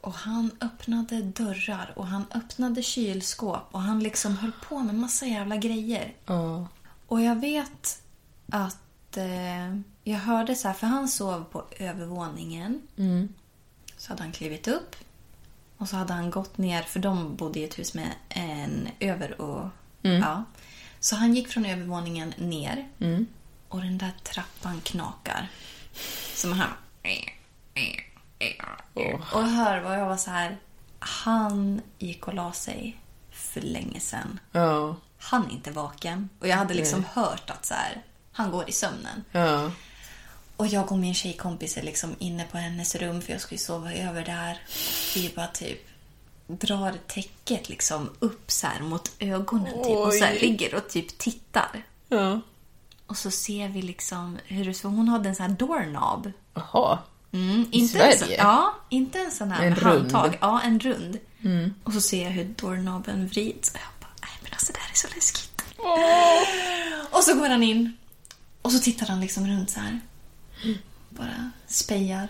[0.00, 5.26] Och han öppnade dörrar och han öppnade kylskåp och han liksom höll på med massa
[5.26, 6.14] jävla grejer.
[6.26, 6.68] Ja.
[7.06, 8.02] Och jag vet
[8.50, 8.78] att
[9.16, 12.82] eh, jag hörde så här, för han sov på övervåningen.
[13.96, 14.96] Så hade han klivit upp
[15.76, 19.40] och så hade han gått ner, för de bodde i ett hus med en över
[19.40, 19.68] och...
[20.02, 20.44] Ja.
[21.00, 22.88] Så han gick från övervåningen ner
[23.68, 25.48] och den där trappan knakar.
[26.34, 26.68] Som han...
[29.32, 30.58] Och hör vad jag var så här.
[30.98, 33.00] Han gick och la sig
[33.30, 34.40] för länge sedan.
[34.52, 34.96] Ja.
[35.18, 36.28] Han är inte vaken.
[36.38, 38.02] Och jag hade liksom hört att så här,
[38.32, 39.24] han går i sömnen.
[39.32, 39.70] Ja.
[40.56, 43.58] Och jag och min tjejkompis är liksom inne på hennes rum för jag ska ju
[43.58, 44.62] sova över där.
[45.14, 45.86] Vi bara typ
[46.46, 51.82] drar täcket liksom upp så här mot ögonen typ och så ligger och typ tittar.
[52.08, 52.40] Ja.
[53.06, 56.32] Och så ser vi liksom hur det så hon hade en sån här doorknob.
[56.54, 56.98] Jaha.
[57.32, 58.36] Mm, inte En sån, Sverige?
[58.38, 59.98] ja, inte en sån här En med rund.
[60.00, 60.14] Mm.
[60.14, 60.38] handtag.
[60.40, 61.18] Ja, en rund.
[61.84, 63.70] Och så ser jag hur doorknoben vrids.
[63.70, 65.62] Och jag bara, nej men alltså det här är så läskigt.
[67.10, 67.96] Och så går han in.
[68.62, 70.00] Och så tittar han liksom runt så här.
[71.08, 72.28] Bara spejar.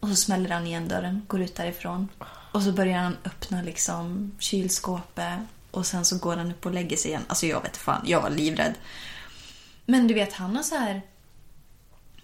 [0.00, 2.08] Och så smäller han igen dörren, går ut därifrån.
[2.52, 5.38] Och så börjar han öppna liksom kylskåpet.
[5.70, 7.24] Och sen så går han upp och lägger sig igen.
[7.28, 8.74] Alltså jag vet fan, jag var livrädd.
[9.86, 11.02] Men du vet, han har så här...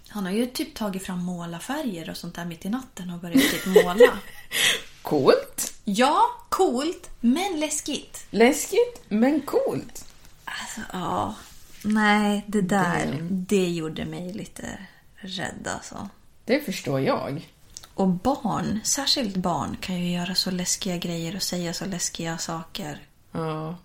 [0.07, 3.41] Han har ju typ tagit fram målarfärger och sånt där mitt i natten och börjat
[3.51, 4.17] typ måla.
[5.01, 5.73] Coolt.
[5.83, 8.25] ja, coolt, men läskigt.
[8.29, 10.05] Läskigt, men coolt.
[10.45, 11.35] Alltså, ja.
[11.83, 14.77] Nej, det där, det gjorde mig lite
[15.15, 16.09] rädd alltså.
[16.45, 17.49] Det förstår jag.
[17.93, 22.99] Och barn, särskilt barn, kan ju göra så läskiga grejer och säga så läskiga saker.
[23.31, 23.77] Ja.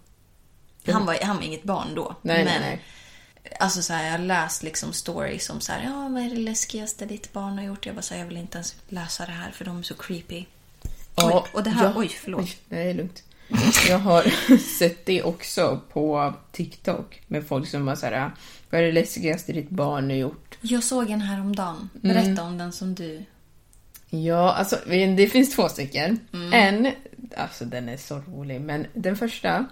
[0.87, 2.17] Han var, han var inget barn då.
[2.23, 2.83] Nej, men, nej, nej.
[3.61, 6.37] Alltså så här, jag har läst liksom stories om så här, ja vad är det
[6.37, 7.87] läskigaste ditt barn har gjort?
[7.87, 10.45] Jag bara här, jag vill inte ens läsa det här för de är så creepy.
[11.17, 11.93] Ja, oj, och det här, ja.
[11.97, 12.41] oj förlåt.
[12.41, 13.23] Oj, det är lugnt.
[13.89, 18.31] Jag har sett det också på TikTok med folk som var så här,
[18.71, 20.59] vad är det läskigaste ditt barn har gjort?
[20.61, 21.89] Jag såg en häromdagen.
[21.95, 23.23] Berätta om den som du...
[24.11, 24.77] Ja, alltså
[25.17, 26.19] det finns två stycken.
[26.53, 26.93] En,
[27.37, 29.67] alltså den är så rolig, men den första,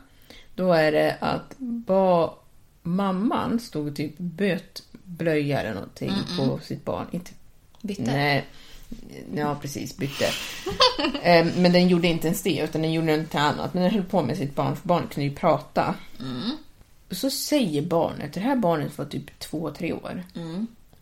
[0.54, 2.34] då är det att ba,
[2.82, 7.06] mamman stod typ böt blöja eller någonting på sitt barn.
[7.10, 7.30] Inte
[7.84, 8.02] Bytte?
[8.02, 8.46] Nej,
[9.34, 10.26] ja precis, bytte.
[11.22, 13.74] Eh, men den gjorde inte ens det, utan den gjorde något annat.
[13.74, 15.94] Men den höll på med sitt barn, för barnet kunde ju prata.
[17.10, 20.22] Och så säger barnet, det här barnet var typ två, tre år.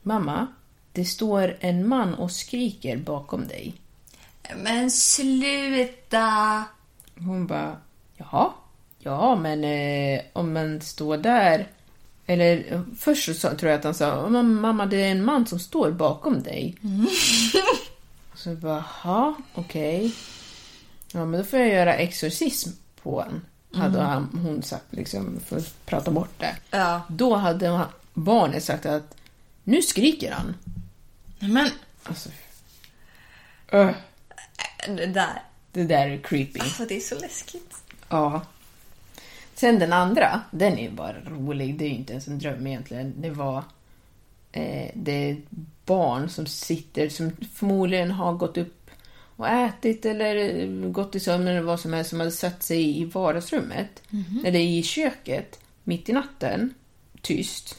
[0.03, 0.47] Mamma,
[0.93, 3.74] det står en man och skriker bakom dig.
[4.57, 6.64] Men sluta!
[7.18, 7.76] Hon bara,
[8.16, 8.53] jaha,
[8.99, 11.68] ja men eh, om man står där
[12.27, 15.59] eller först så tror jag att han sa, "Men mamma det är en man som
[15.59, 16.77] står bakom dig.
[18.35, 20.14] så jag bara, jaha, okej.
[21.12, 22.70] Ja men då får jag göra exorcism
[23.03, 23.41] på honom.
[23.75, 26.57] Hade han, hon sagt liksom, för att prata bort det.
[26.70, 27.03] Ja.
[27.09, 29.14] Då hade barnet sagt att,
[29.64, 30.55] nu skriker han.
[31.39, 31.68] Men
[32.05, 32.29] Alltså,
[33.73, 33.91] öh,
[34.87, 35.43] det där.
[35.73, 36.61] det där är creepy.
[36.61, 37.75] Alltså det är så läskigt.
[38.09, 38.43] Ja.
[39.55, 41.78] Sen den andra, den är ju bara rolig.
[41.78, 43.14] Det är ju inte ens en dröm egentligen.
[43.16, 43.64] Det var...
[44.53, 45.36] Eh, det är
[45.86, 48.90] barn som sitter, som förmodligen har gått upp
[49.36, 53.00] och ätit eller eh, gått i sömn eller vad som helst, som hade satt sig
[53.00, 54.03] i vardagsrummet.
[54.44, 56.74] Eller i köket, mitt i natten.
[57.20, 57.76] Tyst.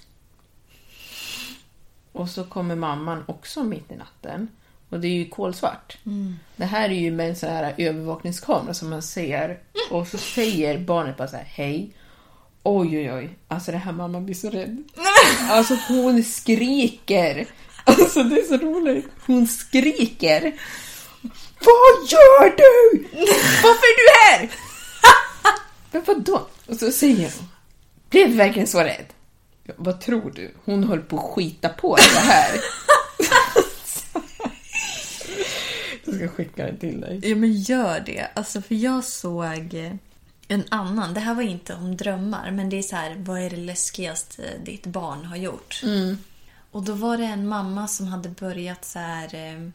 [2.11, 4.47] Och så kommer mamman också mitt i natten.
[4.93, 5.97] Och det är ju kolsvart.
[6.55, 9.59] Det här är ju med en sån här övervakningskamera som man ser.
[9.91, 11.93] Och så säger barnet bara så här, hej.
[12.63, 13.37] Oj, oj, oj.
[13.47, 14.83] Alltså det här mamman blir så rädd.
[15.49, 17.45] Alltså hon skriker.
[17.83, 19.07] Alltså det är så roligt.
[19.25, 20.41] Hon skriker.
[21.59, 23.03] Vad gör du?
[23.63, 24.49] Varför är du här?
[25.91, 26.47] Men vadå?
[26.67, 27.47] Och så säger hon,
[28.09, 29.05] blev du verkligen så rädd?
[29.63, 30.53] Ja, vad tror du?
[30.65, 32.59] Hon höll på att skita på det här.
[36.21, 37.19] Jag ska skicka det till dig.
[37.29, 38.27] Ja, men gör det.
[38.33, 39.91] Alltså, för jag såg
[40.47, 41.13] en annan.
[41.13, 44.43] Det här var inte om drömmar, men det är så här, vad är det läskigaste
[44.65, 45.81] ditt barn har gjort?
[46.71, 49.35] Och då var det en mamma som hade börjat så här...
[49.35, 49.69] eh,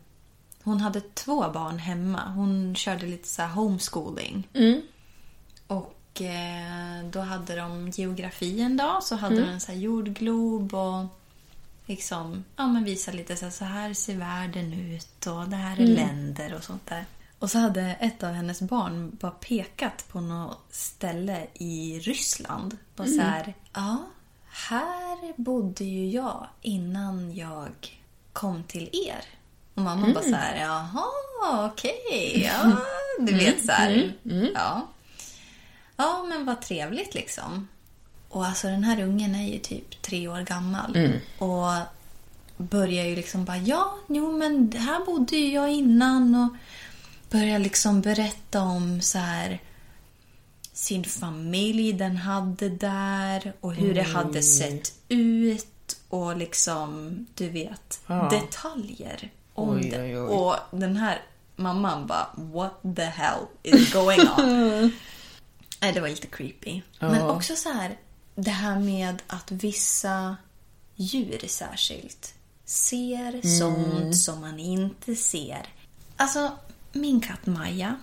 [0.62, 2.28] Hon hade två barn hemma.
[2.28, 4.48] Hon körde lite så här homeschooling.
[5.66, 9.02] Och eh, då hade de geografi en dag.
[9.02, 11.04] Så hade de en så jordglob och
[11.88, 15.80] liksom, ja, men visa lite så här, så här ser världen ut och det här
[15.80, 17.04] är länder och sånt där.
[17.38, 22.76] Och så hade ett av hennes barn bara pekat på något ställe i Ryssland.
[22.96, 24.04] Bara så här, ja,
[24.48, 28.00] här bodde ju jag innan jag
[28.32, 29.24] kom till er.
[29.74, 32.76] Och mamma bara så här, jaha, okej, ja,
[33.20, 34.12] du vet så här.
[34.54, 34.88] Ja.
[35.96, 37.68] ja, men vad trevligt liksom.
[38.28, 41.18] Och alltså den här ungen är ju typ tre år gammal.
[41.38, 41.72] Och
[42.56, 46.34] börjar ju liksom bara, ja, jo men här bodde ju jag innan.
[46.34, 46.56] Och
[47.30, 49.60] börjar liksom berätta om så här
[50.72, 58.00] sin familj den hade där och hur det hade sett ut och liksom, du vet,
[58.06, 58.28] Ja.
[58.32, 60.02] detaljer om Oj, det.
[60.02, 60.26] oj, oj.
[60.28, 61.22] Och den här
[61.56, 64.92] mamman bara, what the hell is going on?
[65.80, 66.82] Nej, det var lite creepy.
[67.00, 67.32] Men Ja.
[67.32, 67.96] också så här,
[68.42, 70.36] det här med att vissa
[70.96, 72.34] djur särskilt
[72.64, 73.42] ser Mm.
[73.42, 75.66] sånt som man inte ser.
[76.16, 76.52] Alltså,
[76.92, 77.96] min katt Maja.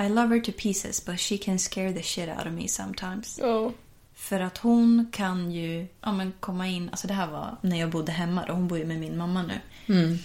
[0.00, 3.38] I love her to pieces but she can scare the shit out of me sometimes.
[3.42, 3.72] Ja.
[4.14, 7.90] För att hon kan ju ja, men komma in, alltså det här var när jag
[7.90, 10.18] bodde hemma då, hon bor ju med min mamma nu.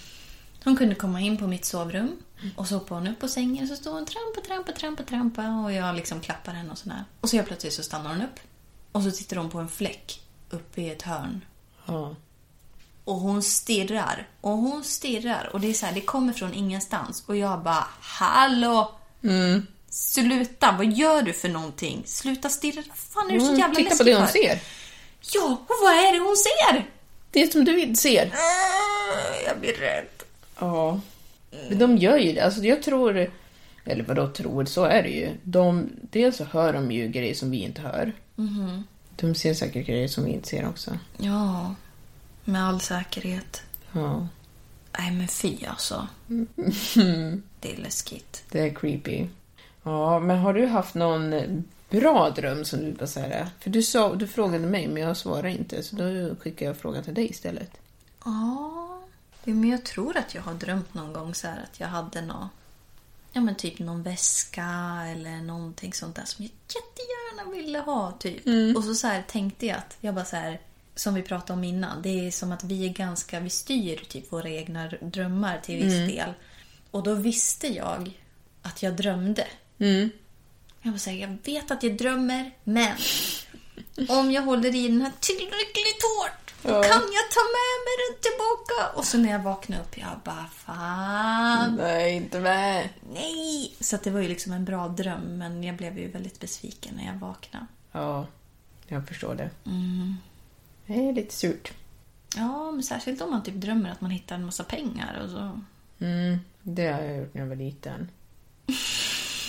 [0.64, 2.16] Hon kunde komma in på mitt sovrum
[2.56, 5.48] och så hoppade hon upp på sängen och så stod hon trampa, trampa, trampa, trampa
[5.64, 7.04] och jag liksom klappar henne och sådär.
[7.20, 8.40] Och så helt plötsligt så stannar hon upp
[8.96, 10.20] och så tittar hon på en fläck
[10.50, 11.44] uppe i ett hörn.
[11.86, 12.14] Ja.
[13.04, 17.24] Och hon stirrar och hon stirrar och det är så här, det kommer från ingenstans
[17.26, 18.92] och jag bara Hallå!
[19.90, 22.02] Sluta, vad gör du för någonting?
[22.06, 24.32] Sluta stirra, fan är du så Mm, jävla titta läskig på det hon för?
[24.32, 24.58] ser.
[25.34, 26.90] Ja, och vad är det hon ser?
[27.30, 28.26] Det som du ser.
[28.26, 30.06] Äh, Jag blir rädd.
[30.58, 31.00] Ja.
[31.68, 32.40] Men de gör ju det.
[32.40, 33.30] Alltså jag tror...
[33.84, 35.28] Eller vadå tror, så är det ju.
[35.42, 38.12] De, dels så hör de ju grejer som vi inte hör.
[39.16, 40.98] De ser säkert grejer som vi inte ser också.
[41.16, 41.74] Ja,
[42.44, 43.62] med all säkerhet.
[43.92, 44.28] Ja.
[44.98, 46.08] Nej men fy alltså.
[47.60, 48.44] Det är läskigt.
[48.50, 49.26] Det är creepy.
[49.82, 51.34] Ja, men har du haft någon
[51.90, 53.48] bra dröm som du bara säger?
[53.60, 55.82] För du, sa, du frågade mig, men jag svarade inte.
[55.82, 57.70] Så då skickar jag frågan till dig istället.
[58.24, 59.02] Ja,
[59.44, 62.48] men jag tror att jag har drömt någon gång så att jag hade någon,
[63.32, 64.66] ja men typ någon väska
[65.06, 68.46] eller någonting sånt där som jag jättegärna ville ha typ.
[68.76, 70.60] Och så, så här tänkte jag att jag bara så här,
[70.94, 74.32] som vi pratade om innan, det är som att vi är ganska, vi styr typ
[74.32, 76.32] våra egna drömmar till viss del.
[76.90, 78.10] Och då visste jag
[78.62, 79.46] att jag drömde.
[80.82, 82.96] Jag var säga, jag vet att jag drömmer, men
[84.08, 88.20] om jag håller i den här tillräckligt hårt då kan jag ta med mig den
[88.22, 88.98] tillbaka.
[88.98, 92.88] Och så när jag vaknade upp, jag bara fan, Nej, inte med.
[93.12, 93.74] nej.
[93.80, 97.06] Så det var ju liksom en bra dröm, men jag blev ju väldigt besviken när
[97.06, 97.66] jag vaknade.
[97.92, 98.26] Ja,
[98.86, 99.50] jag förstår det.
[100.86, 101.72] Det är lite surt.
[102.36, 105.60] Ja, men särskilt om man typ drömmer att man hittar en massa pengar och så.
[106.04, 108.10] Mm, det har jag gjort när jag var liten.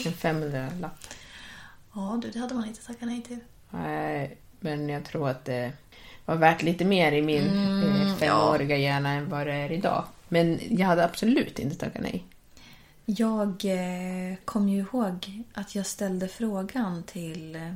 [0.06, 1.04] En 500-lapp.
[1.96, 3.40] Ja, du, det hade man inte tackat nej till.
[3.70, 5.72] Nej, men jag tror att det
[6.26, 7.48] var värt lite mer i min
[7.84, 10.06] eh, femåriga hjärna än vad det är idag.
[10.28, 12.24] Men jag hade absolut inte tackat nej.
[13.06, 17.74] Jag eh, kom ju ihåg att jag ställde frågan till eh,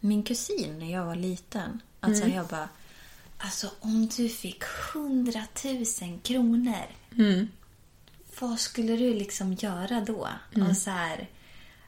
[0.00, 1.80] min kusin när jag var liten.
[2.00, 2.68] Alltså jag bara,
[3.38, 4.62] alltså om du fick
[4.94, 6.86] hundratusen kronor,
[8.40, 10.28] vad skulle du liksom göra då?
[10.68, 11.28] Och så här,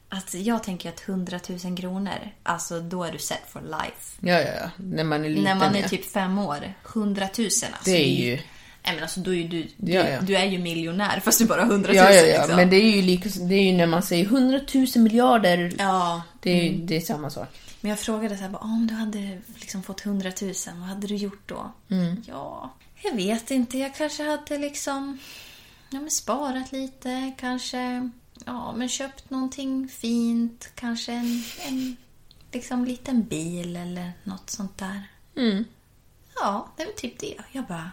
[0.09, 4.17] att jag tänker att hundratusen kronor, alltså då är du set for life.
[4.21, 4.71] Ja, ja, ja.
[4.77, 5.45] När man är liten.
[5.45, 5.89] när man är ja.
[5.89, 7.91] typ fem år, hundratusen alltså.
[7.91, 8.39] Det är ju...
[8.87, 10.21] Nej men alltså då är du, du, Ja, ja.
[10.21, 12.39] du är ju miljonär fast du bara har hundratusen Ja, ja, ja.
[12.39, 12.57] liksom.
[12.57, 15.73] Men det är ju lika, det är ju när man säger hundratusen miljarder.
[15.79, 17.49] Ja, Det är ju det är samma sak.
[17.81, 21.07] Men jag frågade så här, bara, om du hade liksom fått 100 000, vad hade
[21.07, 21.73] du gjort då?
[22.27, 23.79] Ja, jag vet inte.
[23.79, 25.19] Jag kanske hade liksom
[25.91, 27.33] ja, men sparat lite.
[27.39, 28.11] Kanske
[28.47, 30.71] ja, men köpt någonting fint.
[30.75, 31.97] Kanske en, en
[32.53, 35.03] liksom, liten bil eller något sånt där.
[36.35, 37.37] Ja, det är väl typ det.
[37.53, 37.91] Jag bara,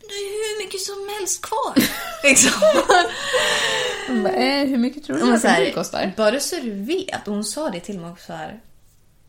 [0.00, 1.74] det är hur mycket som helst kvar.
[2.28, 2.52] liksom.
[4.08, 6.12] Man bara, eh, hur mycket tror du att det kostar?
[6.16, 7.28] Bara så du vet.
[7.28, 8.60] Och hon sa det till mig också så här.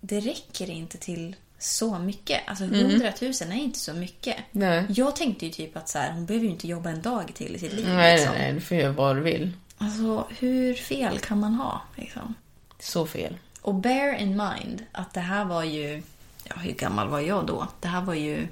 [0.02, 2.42] det räcker inte till så mycket.
[2.48, 4.36] Alltså 100 000 är inte så mycket.
[4.52, 4.86] Nej.
[4.90, 7.56] Jag tänkte ju typ att så här, hon behöver ju inte jobba en dag till
[7.56, 7.88] i sitt liv.
[7.88, 8.34] Nej, liksom.
[8.34, 9.52] nej, nej, du får göra vad du vill.
[9.78, 11.82] Alltså hur fel kan man ha?
[11.96, 12.34] Liksom?
[12.80, 13.38] Så fel.
[13.62, 16.04] Och bear in mind att det här var ju...
[16.44, 17.68] Ja, hur gammal var jag då?
[17.80, 18.48] Det här var ju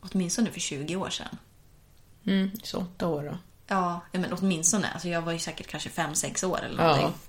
[0.00, 1.36] åtminstone för 20 år sedan.
[2.26, 3.38] Mm, så åtta år då.
[3.66, 4.88] Ja, ja, men åtminstone.
[4.92, 6.96] Alltså jag var ju säkert kanske 5-6 år eller Ja.
[6.96, 7.20] någonting.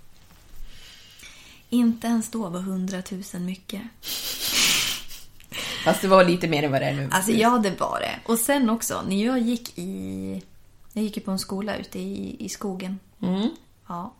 [1.69, 3.01] Inte ens då var 100
[3.33, 3.81] 000 mycket.
[5.85, 7.09] Fast det var lite mer än vad det är nu.
[7.11, 8.19] Alltså ja, det var det.
[8.31, 10.41] Och sen också, när jag gick i...
[10.93, 12.99] Jag gick ju på en skola ute i, i skogen.
[13.21, 13.49] Mm.
[13.87, 14.13] Ja.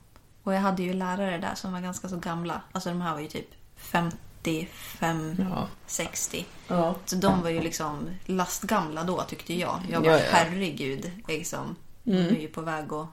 [0.43, 2.61] Och jag hade ju lärare där som var ganska så gamla.
[2.71, 5.67] Alltså de här var ju typ 55, Ja.
[5.85, 6.45] 60.
[6.67, 6.95] Ja.
[7.05, 9.79] Så de var ju liksom lastgamla då tyckte jag.
[9.89, 10.29] Jag bara, Ja, ja.
[10.31, 11.11] herregud.
[11.27, 11.75] Liksom.
[12.03, 13.07] De är ju på väg att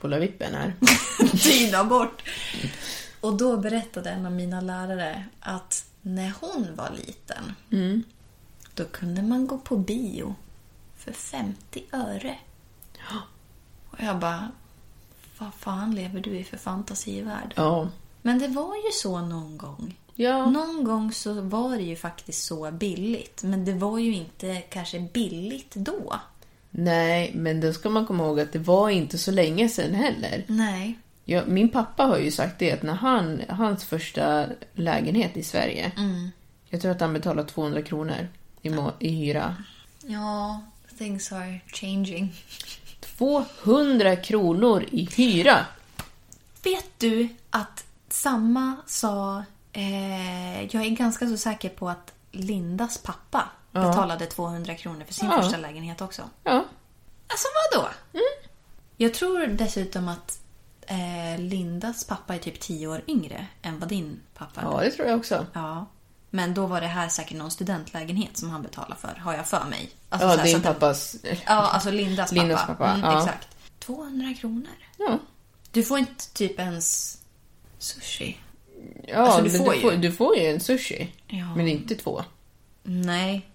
[0.00, 0.74] Kolla vippen här.
[1.38, 2.22] tyna bort.
[3.20, 7.54] Och då berättade en av mina lärare att när hon var liten
[8.74, 10.34] då kunde man gå på bio
[10.96, 12.38] för 50 öre.
[13.90, 14.48] Och jag bara,
[15.38, 17.52] vad fan lever du i för fantasivärld?
[17.56, 17.88] Ja.
[18.22, 19.94] Men det var ju så någon gång.
[20.14, 20.50] Ja.
[20.50, 23.42] Någon gång så var det ju faktiskt så billigt.
[23.42, 26.20] Men det var ju inte kanske billigt då.
[26.70, 30.44] Nej, men då ska man komma ihåg att det var inte så länge sedan heller.
[30.46, 30.98] Nej.
[31.24, 35.92] Ja, min pappa har ju sagt det att när han, hans första lägenhet i Sverige,
[36.68, 38.28] jag tror att han betalade 200 kronor
[38.62, 39.56] i, må- i hyra.
[40.06, 40.60] Ja,
[40.98, 42.34] things are changing.
[43.18, 45.66] 200 kronor i hyra!
[46.62, 49.44] Vet du att samma sa...
[49.72, 55.30] Eh, jag är ganska så säker på att Lindas pappa betalade 200 kronor för sin
[55.30, 55.42] Ja.
[55.42, 56.22] första lägenhet också.
[56.44, 56.64] Ja.
[57.28, 57.88] Alltså vadå?
[58.96, 60.40] Jag tror dessutom att
[60.86, 64.64] eh, Lindas pappa är typ 10 år yngre än vad din pappa är.
[64.64, 65.46] ja, det tror jag också.
[65.52, 65.86] Ja.
[66.30, 69.64] Men då var det här säkert någon studentlägenhet som han betalade för, har jag för
[69.70, 69.90] mig.
[70.08, 71.16] Alltså, Ja, så här, så din att den- pappas...
[71.22, 72.40] Ja, alltså Lindas pappa.
[72.42, 73.18] Lindas pappa, Mm, ja.
[73.22, 73.48] Exakt.
[73.78, 74.72] 200 kronor.
[74.98, 75.18] Ja.
[75.72, 77.18] Du får inte typ ens
[77.78, 78.36] sushi.
[79.06, 81.12] Ja, Alltså, du men får du, får, du får ju en sushi.
[81.26, 81.54] Ja.
[81.56, 82.24] Men inte två.
[82.82, 83.46] Nej.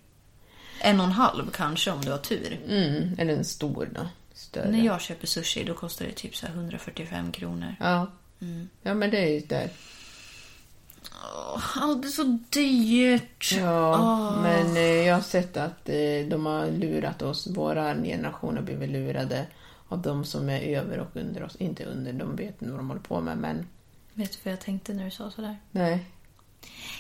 [0.82, 2.60] En och en halv kanske om du har tur.
[2.70, 4.08] Mm, eller en stor då.
[4.34, 4.72] Större.
[4.72, 7.76] När jag köper sushi då kostar det typ så här 145 kronor.
[7.80, 8.12] Ja.
[8.42, 8.70] Mm.
[8.82, 9.70] Ja, men det är ju där.
[11.76, 13.52] Allt är så dyrt.
[13.58, 17.48] Ja, men eh, jag har sett att eh, de har lurat oss.
[17.48, 19.46] Våra generation har blivit lurade
[19.88, 21.56] av de som är över och under oss.
[21.56, 23.68] Inte under, de vet inte vad de håller på med, men
[24.14, 25.58] Vet du vad jag tänkte när du sa sådär?
[25.72, 26.06] nej.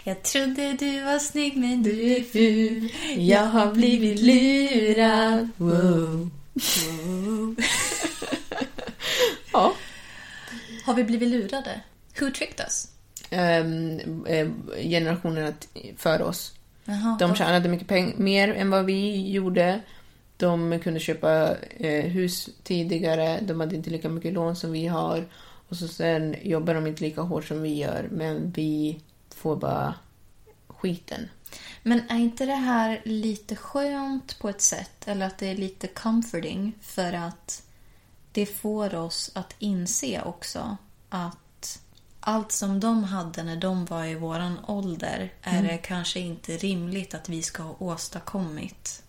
[0.03, 2.89] Jag trodde du var snygg men du är ful.
[3.17, 5.49] Jag har blivit lurad.
[5.57, 6.29] Wow.
[9.53, 9.73] ja.
[10.85, 11.81] Har vi blivit lurade?
[12.19, 12.87] Who tricked us?
[13.33, 14.47] Ehm, eh,
[14.83, 15.53] generationerna
[15.97, 16.53] före oss.
[16.85, 19.81] Jaha, De tjänade mycket pengar, mer än vad vi gjorde.
[20.37, 23.39] De kunde köpa eh, hus tidigare.
[23.41, 25.25] De hade inte lika mycket lån som vi har.
[25.69, 28.07] Och så sen jobbar de inte lika hårt som vi gör.
[28.11, 28.99] Men vi
[29.35, 29.93] får bara
[30.67, 31.29] skiten.
[31.83, 35.07] Men är inte det här lite skönt på ett sätt?
[35.07, 36.73] Eller att det är lite comforting?
[36.81, 37.63] För att
[38.31, 40.77] det får oss att inse också
[41.09, 41.37] att
[42.25, 47.13] allt som de hade när de var i våran ålder är det kanske inte rimligt
[47.13, 49.03] att vi ska ha åstadkommit.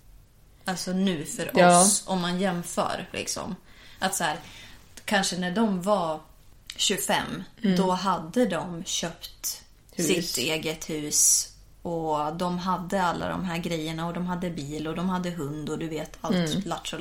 [0.65, 1.81] Alltså nu för Ja.
[1.81, 3.09] oss, om man jämför.
[3.13, 3.57] liksom.
[3.99, 4.37] Att så här,
[5.05, 6.21] kanske när de var
[6.77, 7.43] 25,
[7.77, 9.63] då hade de köpt
[9.93, 10.07] Hus.
[10.07, 11.51] sitt eget hus.
[11.83, 15.71] Och de hade alla de här grejerna och de hade bil och de hade hund
[15.71, 16.63] och du vet allt mm.
[16.65, 16.99] lattjo.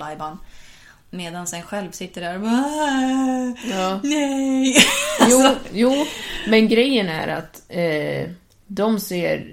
[1.14, 4.00] Medan sen själv sitter där och bara "Ah, Ja.
[4.04, 4.76] Nej!
[5.30, 6.06] Jo, jo,
[6.48, 8.30] men grejen är att eh,
[8.68, 9.46] de ser...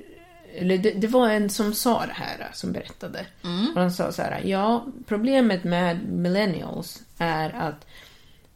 [0.59, 3.27] Eller det, det var en som sa det här, som berättade.
[3.75, 7.87] Och han sa så här, ja, problemet med millennials är att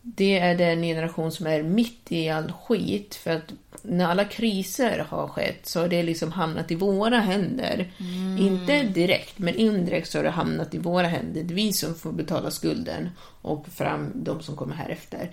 [0.07, 3.15] det är den generation som är mitt i all skit.
[3.15, 3.53] För att
[3.83, 7.93] när alla kriser har skett så har det liksom hamnat i våra händer.
[8.39, 11.43] Inte direkt, men indirekt så har det hamnat i våra händer.
[11.43, 13.11] Det är vi som får betala skulden
[13.43, 15.31] och fram de som kommer här efter.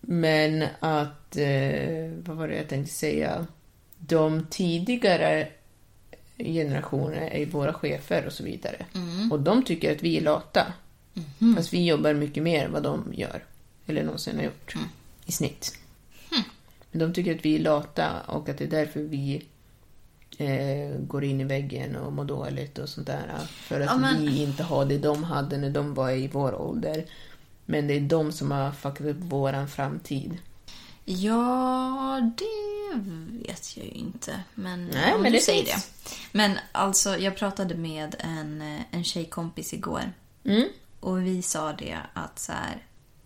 [0.00, 3.46] Men att, eh, vad var det jag tänkte säga?
[3.98, 5.48] De tidigare
[6.38, 8.86] generationer är våra chefer och så vidare.
[9.30, 10.72] Och de tycker att vi är lata.
[11.56, 13.44] Fast vi jobbar mycket mer än vad de gör.
[13.86, 14.74] Eller någonsin har gjort.
[15.26, 15.78] I snitt.
[16.90, 19.46] Men de tycker att vi är lata och att det är därför vi
[20.38, 23.38] eh, går in i väggen och mår dåligt och sånt där.
[23.48, 26.54] För att Ja, men- vi inte har det de hade när de var i vår
[26.54, 27.04] ålder.
[27.66, 30.38] Men det är de som har fuckat upp våran framtid.
[31.04, 32.98] Ja, det
[33.48, 34.40] vet jag ju inte.
[34.54, 35.90] Men, Nej, men du säger finns.
[36.04, 36.10] det.
[36.38, 40.12] Men alltså, jag pratade med en, eh, en tjejkompis igår.
[40.44, 40.68] Mm.
[41.00, 42.82] Och vi sa det att så här,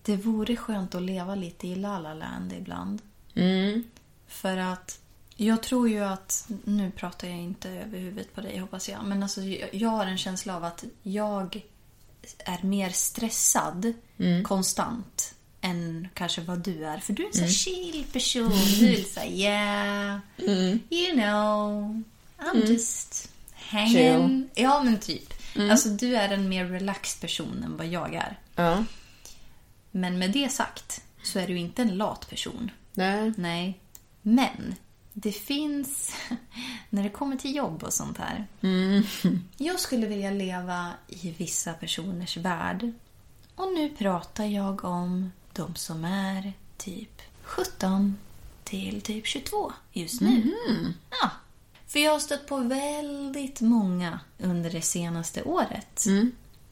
[0.09, 3.02] det vore skönt att leva lite i La La Land ibland.
[3.34, 3.84] Mm.
[4.28, 5.00] För att
[5.36, 9.22] jag tror ju att, nu pratar jag inte över huvudet på dig hoppas jag, men
[9.22, 9.40] alltså
[9.72, 11.62] jag har en känsla av att jag
[12.38, 13.92] är mer stressad
[14.44, 16.98] konstant än kanske vad du är.
[16.98, 18.52] För du är en så här chill person.
[18.80, 20.18] Du är så här, yeah,
[20.90, 22.02] you know,
[22.38, 24.48] I'm just hanging.
[24.54, 25.34] Ja men typ.
[25.70, 28.38] Alltså du är en mer relaxed person än vad jag är.
[28.54, 28.84] Ja.
[30.01, 32.70] Men med det sagt så är du inte en lat person.
[32.92, 33.32] Nej.
[33.36, 33.80] Nej.
[34.22, 34.74] Men
[35.12, 36.14] det finns,
[36.90, 38.46] när det kommer till jobb och sånt här.
[39.57, 42.92] Jag skulle vilja leva i vissa personers värld.
[43.55, 48.16] Och nu pratar jag om de som är typ 17
[48.64, 50.55] till typ 22 just nu.
[51.11, 51.30] Ja.
[51.86, 56.07] För jag har stött på väldigt många under det senaste året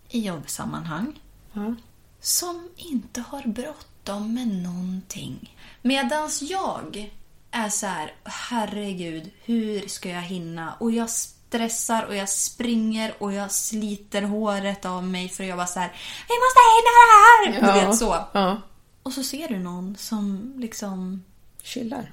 [0.09, 1.21] i jobbsammanhang
[1.53, 1.75] Ja.
[2.21, 5.57] Som inte har bråttom med någonting.
[5.83, 7.11] Medans jag
[7.51, 10.75] är så här, herregud, hur ska jag hinna?
[10.81, 15.67] Och jag stressar och jag springer och jag sliter håret av mig för jag bara
[15.67, 15.93] så här,
[16.29, 17.81] vi måste hinna det här!
[17.83, 18.25] Du vet så.
[18.33, 18.61] Ja.
[19.03, 21.25] Och så ser du någon som liksom
[21.63, 22.13] Chillar.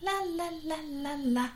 [0.00, 1.48] la la la la la.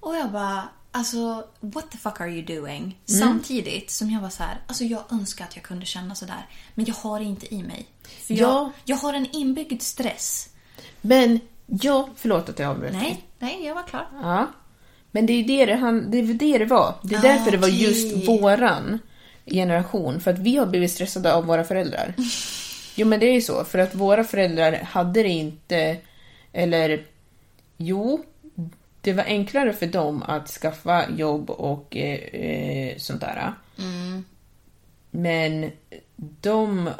[0.00, 2.98] Och jag bara, alltså what the fuck are you doing?
[3.04, 6.46] Samtidigt som jag var så här, alltså jag önskar att jag kunde känna så där.
[6.74, 7.86] Men jag har det inte i mig.
[8.26, 8.72] För jag, Ja.
[8.84, 10.48] jag har en inbyggd stress.
[11.00, 12.92] Men, ja, förlåt att jag avbröt.
[12.92, 14.06] Nej, nej, jag var klar.
[14.22, 14.46] Ja.
[15.10, 16.94] Men det är det det, han, det, är det det var.
[17.02, 17.82] Det är Ah, därför det var okej.
[17.82, 18.98] just våran
[19.46, 20.20] generation.
[20.20, 22.14] För att vi har blivit stressade av våra föräldrar.
[22.96, 23.64] Jo men det är ju så.
[23.64, 25.96] För att våra föräldrar hade det inte...
[26.52, 27.06] Eller...
[27.76, 28.24] Jo.
[29.04, 33.52] Det var enklare för dem att skaffa jobb och eh, eh, sånt där.
[35.10, 35.70] Men
[36.16, 36.90] de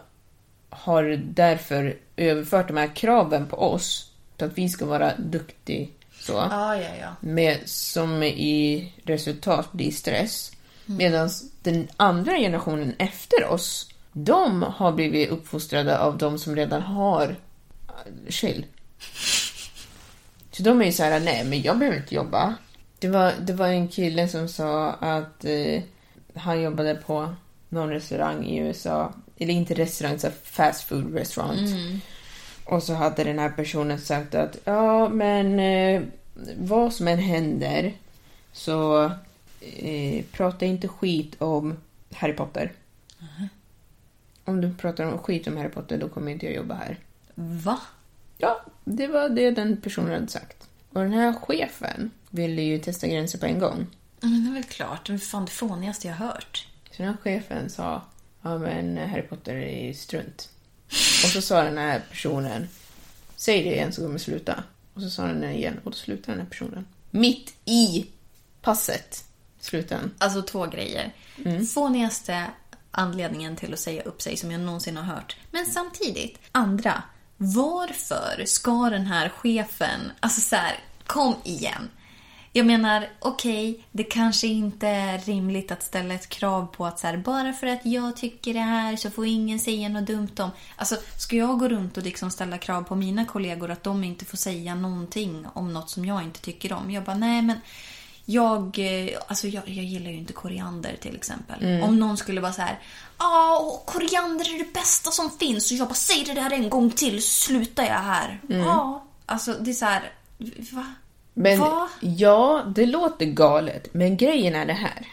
[0.70, 4.10] har därför överfört de här kraven på oss.
[4.38, 5.86] Så att vi ska vara duktiga.
[6.20, 7.16] Så Ja, ja, ja.
[7.20, 10.52] med, som i resultat blir stress.
[10.86, 11.30] Medan
[11.62, 17.36] den andra generationen efter oss, de har blivit uppfostrade av de som redan har
[17.88, 18.66] eh, chill.
[20.56, 22.54] Så de är ju så här, nej men jag behöver inte jobba.
[22.98, 25.82] Det var, det var en kille som sa att eh,
[26.34, 27.34] han jobbade på
[27.68, 31.60] någon restaurang i USA, eller inte restaurang, så fast food restaurant.
[32.64, 36.02] Och så hade den här personen sagt att ja, men eh,
[36.58, 37.92] vad som än händer
[38.52, 39.04] så
[39.60, 41.76] eh, prata inte skit om
[42.12, 42.72] Harry Potter.
[44.44, 46.98] Om du pratar om skit om Harry Potter då kommer inte jag jobba här.
[47.34, 47.80] Va?
[48.38, 50.68] Ja, det var det den personen hade sagt.
[50.92, 53.86] Och den här chefen ville ju testa gränser på en gång.
[54.20, 55.06] Ja, Men det är väl klart.
[55.06, 56.66] Det är fan det fånigaste jag har hört.
[56.90, 58.02] Så den här chefen sa
[58.42, 60.48] ja men Harry Potter är ju strunt.
[61.24, 62.68] Och så sa den här personen
[63.36, 64.64] säg det igen så kommer jag sluta.
[64.94, 66.86] Och så sa den det igen och då slutade den här personen.
[67.10, 68.06] Mitt i
[68.62, 69.24] passet
[69.60, 70.14] slutade den.
[70.18, 71.12] Alltså två grejer.
[71.74, 72.46] Fånigaste
[72.90, 75.36] anledningen till att säga upp sig som jag någonsin har hört.
[75.50, 77.02] Men samtidigt, andra.
[77.36, 81.90] Varför ska den här chefen, alltså så här, kom igen.
[82.56, 87.06] Jag menar, okej, det kanske inte är rimligt att ställa ett krav på att så
[87.06, 90.50] här, bara för att jag tycker det här så får ingen säga något dumt om...
[90.76, 94.24] Alltså, ska jag gå runt och liksom ställa krav på mina kollegor att de inte
[94.24, 96.90] får säga någonting om något som jag inte tycker om?
[96.90, 97.60] Jag bara, nej men
[98.24, 101.82] jag, eh, alltså jag, jag gillar ju inte koriander till exempel.
[101.82, 102.78] Om någon skulle vara så här,
[103.18, 106.90] ja koriander är det bästa som finns och jag bara säger det där en gång
[106.90, 108.40] till så slutar jag här.
[108.48, 110.12] Ja, alltså det är så här,
[110.72, 110.94] va?
[111.34, 111.88] Men Va?
[112.00, 113.94] ja, det låter galet.
[113.94, 115.06] Men grejen är det här.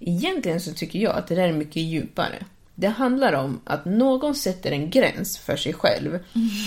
[0.00, 2.44] Egentligen så tycker jag att det där är mycket djupare.
[2.74, 6.18] Det handlar om att någon sätter en gräns för sig själv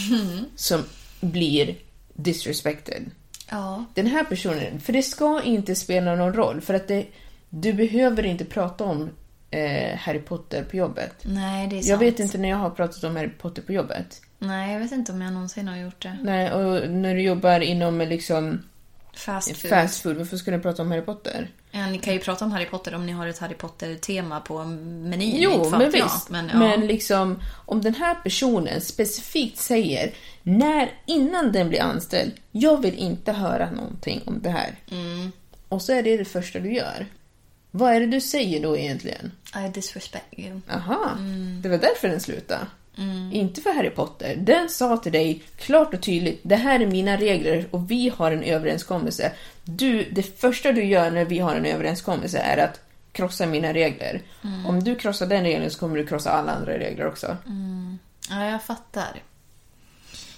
[0.55, 0.83] som
[1.19, 1.75] blir
[2.13, 3.11] disrespected.
[3.49, 3.85] Ja.
[3.93, 6.61] Den här personen, för det ska inte spela någon roll.
[6.61, 7.05] För att det,
[7.49, 9.09] du behöver inte prata om
[9.51, 11.15] eh, Harry Potter på jobbet.
[11.21, 11.89] Nej, det är sant.
[11.89, 14.21] Jag vet inte när jag har pratat om Harry Potter på jobbet.
[14.39, 16.17] Nej, jag vet inte om jag någonsin har gjort det.
[16.23, 18.63] Nej, och när du jobbar inom liksom
[19.19, 19.69] Fast food.
[19.69, 21.49] fast food, varför ska du prata om Harry Potter?
[21.71, 24.63] Ja, ni kan ju prata om Harry Potter om ni har ett Harry Potter-tema på
[24.63, 25.35] menyn.
[25.41, 25.91] Jo, men jag.
[25.91, 26.29] visst.
[26.29, 26.87] Men, Men, ja.
[26.87, 30.13] liksom, om den här personen specifikt säger
[30.43, 34.75] när, innan den blir anställd, jag vill inte höra någonting om det här.
[34.91, 35.31] Mm.
[35.69, 37.05] Och så är det det första du gör.
[37.71, 39.31] Vad är det du säger då egentligen?
[39.65, 40.61] I disrespect you.
[40.71, 41.61] Aha, Mm.
[41.61, 42.65] det var därför den slutade.
[43.31, 44.35] Inte för Harry Potter.
[44.35, 48.31] Den sa till dig klart och tydligt, det här är mina regler och vi har
[48.31, 49.31] en överenskommelse.
[49.63, 52.79] Du, det första du gör när vi har en överenskommelse är att
[53.11, 54.21] krossa mina regler.
[54.67, 57.37] Om du krossar den regeln så kommer du krossa alla andra regler också.
[58.29, 59.23] Ja, jag fattar.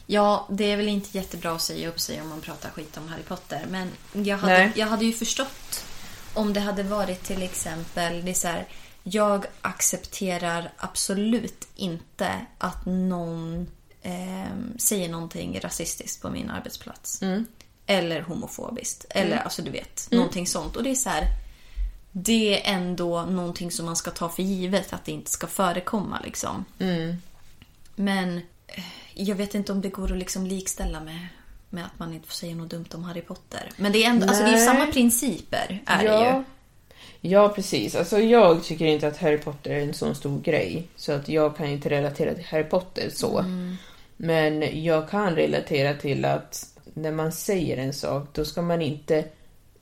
[0.06, 3.08] Ja, det är väl inte jättebra att säga upp sig om man pratar skit om
[3.08, 3.66] Harry Potter.
[3.70, 3.92] Men
[4.26, 4.72] jag hade, Nej.
[4.76, 5.86] jag hade ju förstått
[6.34, 8.68] om det hade varit till exempel, det är så här,
[9.04, 13.68] jag accepterar absolut inte att någon
[14.02, 14.46] eh,
[14.78, 17.22] säger någonting rasistiskt på min arbetsplats.
[17.86, 19.06] Eller homofobiskt.
[19.10, 20.76] Eller alltså du vet, någonting sånt.
[20.76, 21.28] Och det är så här,
[22.12, 26.20] det är ändå någonting som man ska ta för givet att det inte ska förekomma
[26.24, 26.66] liksom.
[27.96, 28.38] Men
[28.68, 28.84] eh,
[29.14, 31.28] jag vet inte om det går att liksom likställa med,
[31.70, 33.72] med att man inte får säga något dumt om Harry Potter.
[33.78, 36.44] Men det är ändå, alltså det är samma principer är det ju.
[37.22, 37.50] Ja.
[37.50, 37.96] precis.
[37.96, 40.88] Alltså jag tycker inte att Harry Potter är en sån stor grej.
[40.96, 43.46] Så att jag kan inte relatera till Harry Potter så.
[44.18, 49.26] Men jag kan relatera till att när man säger en sak, då ska man inte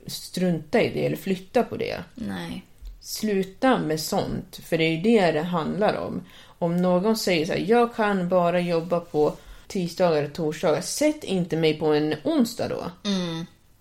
[0.06, 2.04] strunta i det eller flytta på det.
[2.14, 2.64] Nej.
[3.00, 6.22] Sluta med sånt, för det är ju det det handlar om.
[6.58, 9.34] Om någon säger så här, jag kan bara jobba på
[9.66, 13.10] tisdagar och torsdagar, sätt inte mig på en onsdag då.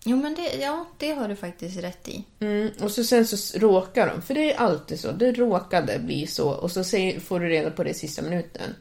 [0.04, 2.24] Jo men det, ja, det har du faktiskt rätt i.
[2.39, 6.28] Mm, och så sen så råkar de, för det är alltid så, det råkade bli
[6.28, 8.76] så och så säger, får du reda på det i sista minuten.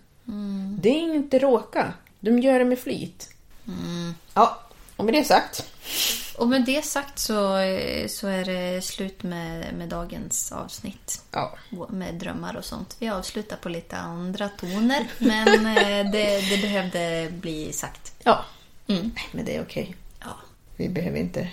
[0.81, 3.31] Det är inte råka, de gör det med flit.
[4.35, 4.61] Ja,
[4.97, 5.65] och med det sagt.
[6.39, 11.23] Och med det sagt så, eh, så är det slut med, med dagens avsnitt.
[11.31, 11.59] Ja.
[11.89, 12.97] Med drömmar och sånt.
[12.99, 15.07] Vi avslutar på lite andra toner.
[15.19, 18.13] Men eh, det, det behövde bli sagt.
[18.23, 18.45] Ja.
[18.87, 19.97] Nej, men det är okej.
[20.79, 21.49] Vi behöver inte...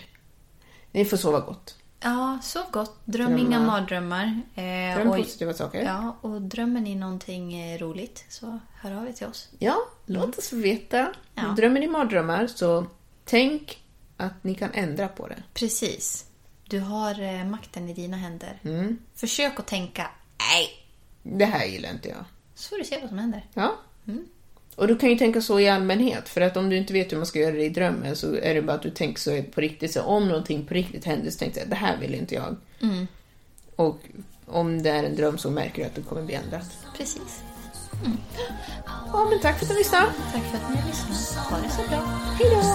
[0.92, 1.78] Ni får sova gott.
[2.00, 3.00] Ja, så gott.
[3.06, 3.40] Dröm Drömma.
[3.48, 4.42] inga mardrömmar.
[4.56, 5.84] Eh, Dröm och- positiva saker.
[5.84, 9.50] Ja, och drömmer ni någonting eh, roligt så hör av er till oss.
[9.60, 11.14] Ja, låt oss veta.
[11.36, 11.42] Ja.
[11.58, 12.86] Drömmer ni mardrömmar så
[13.26, 13.84] tänk
[14.18, 15.44] att ni kan ändra på det.
[15.54, 16.26] Precis.
[16.70, 18.60] Du har eh, makten i dina händer.
[18.64, 18.98] Mm.
[19.16, 20.08] Försök att tänka
[20.40, 20.70] nej,
[21.24, 22.26] Det här gillar inte jag.
[22.56, 23.46] så får du se vad som händer.
[23.54, 23.76] Ja.
[24.76, 27.18] Och du kan ju tänka så i allmänhet, för att om du inte vet hur
[27.18, 29.62] man ska göra det i drömmen så är det bara att du tänker så på
[29.62, 29.94] riktigt.
[29.94, 32.56] Så om någonting på riktigt händer så tänkte jag det här vill inte jag.
[33.76, 34.00] Och
[34.46, 36.78] om det är en dröm så märker du att det kommer bli ändrat.
[36.98, 37.42] Precis.
[38.86, 40.06] Ja, men tack för att du lyssnade.
[40.34, 41.46] Tack för att ni har lyssnat.
[41.46, 42.00] Ha det så bra.
[42.40, 42.75] Hej då!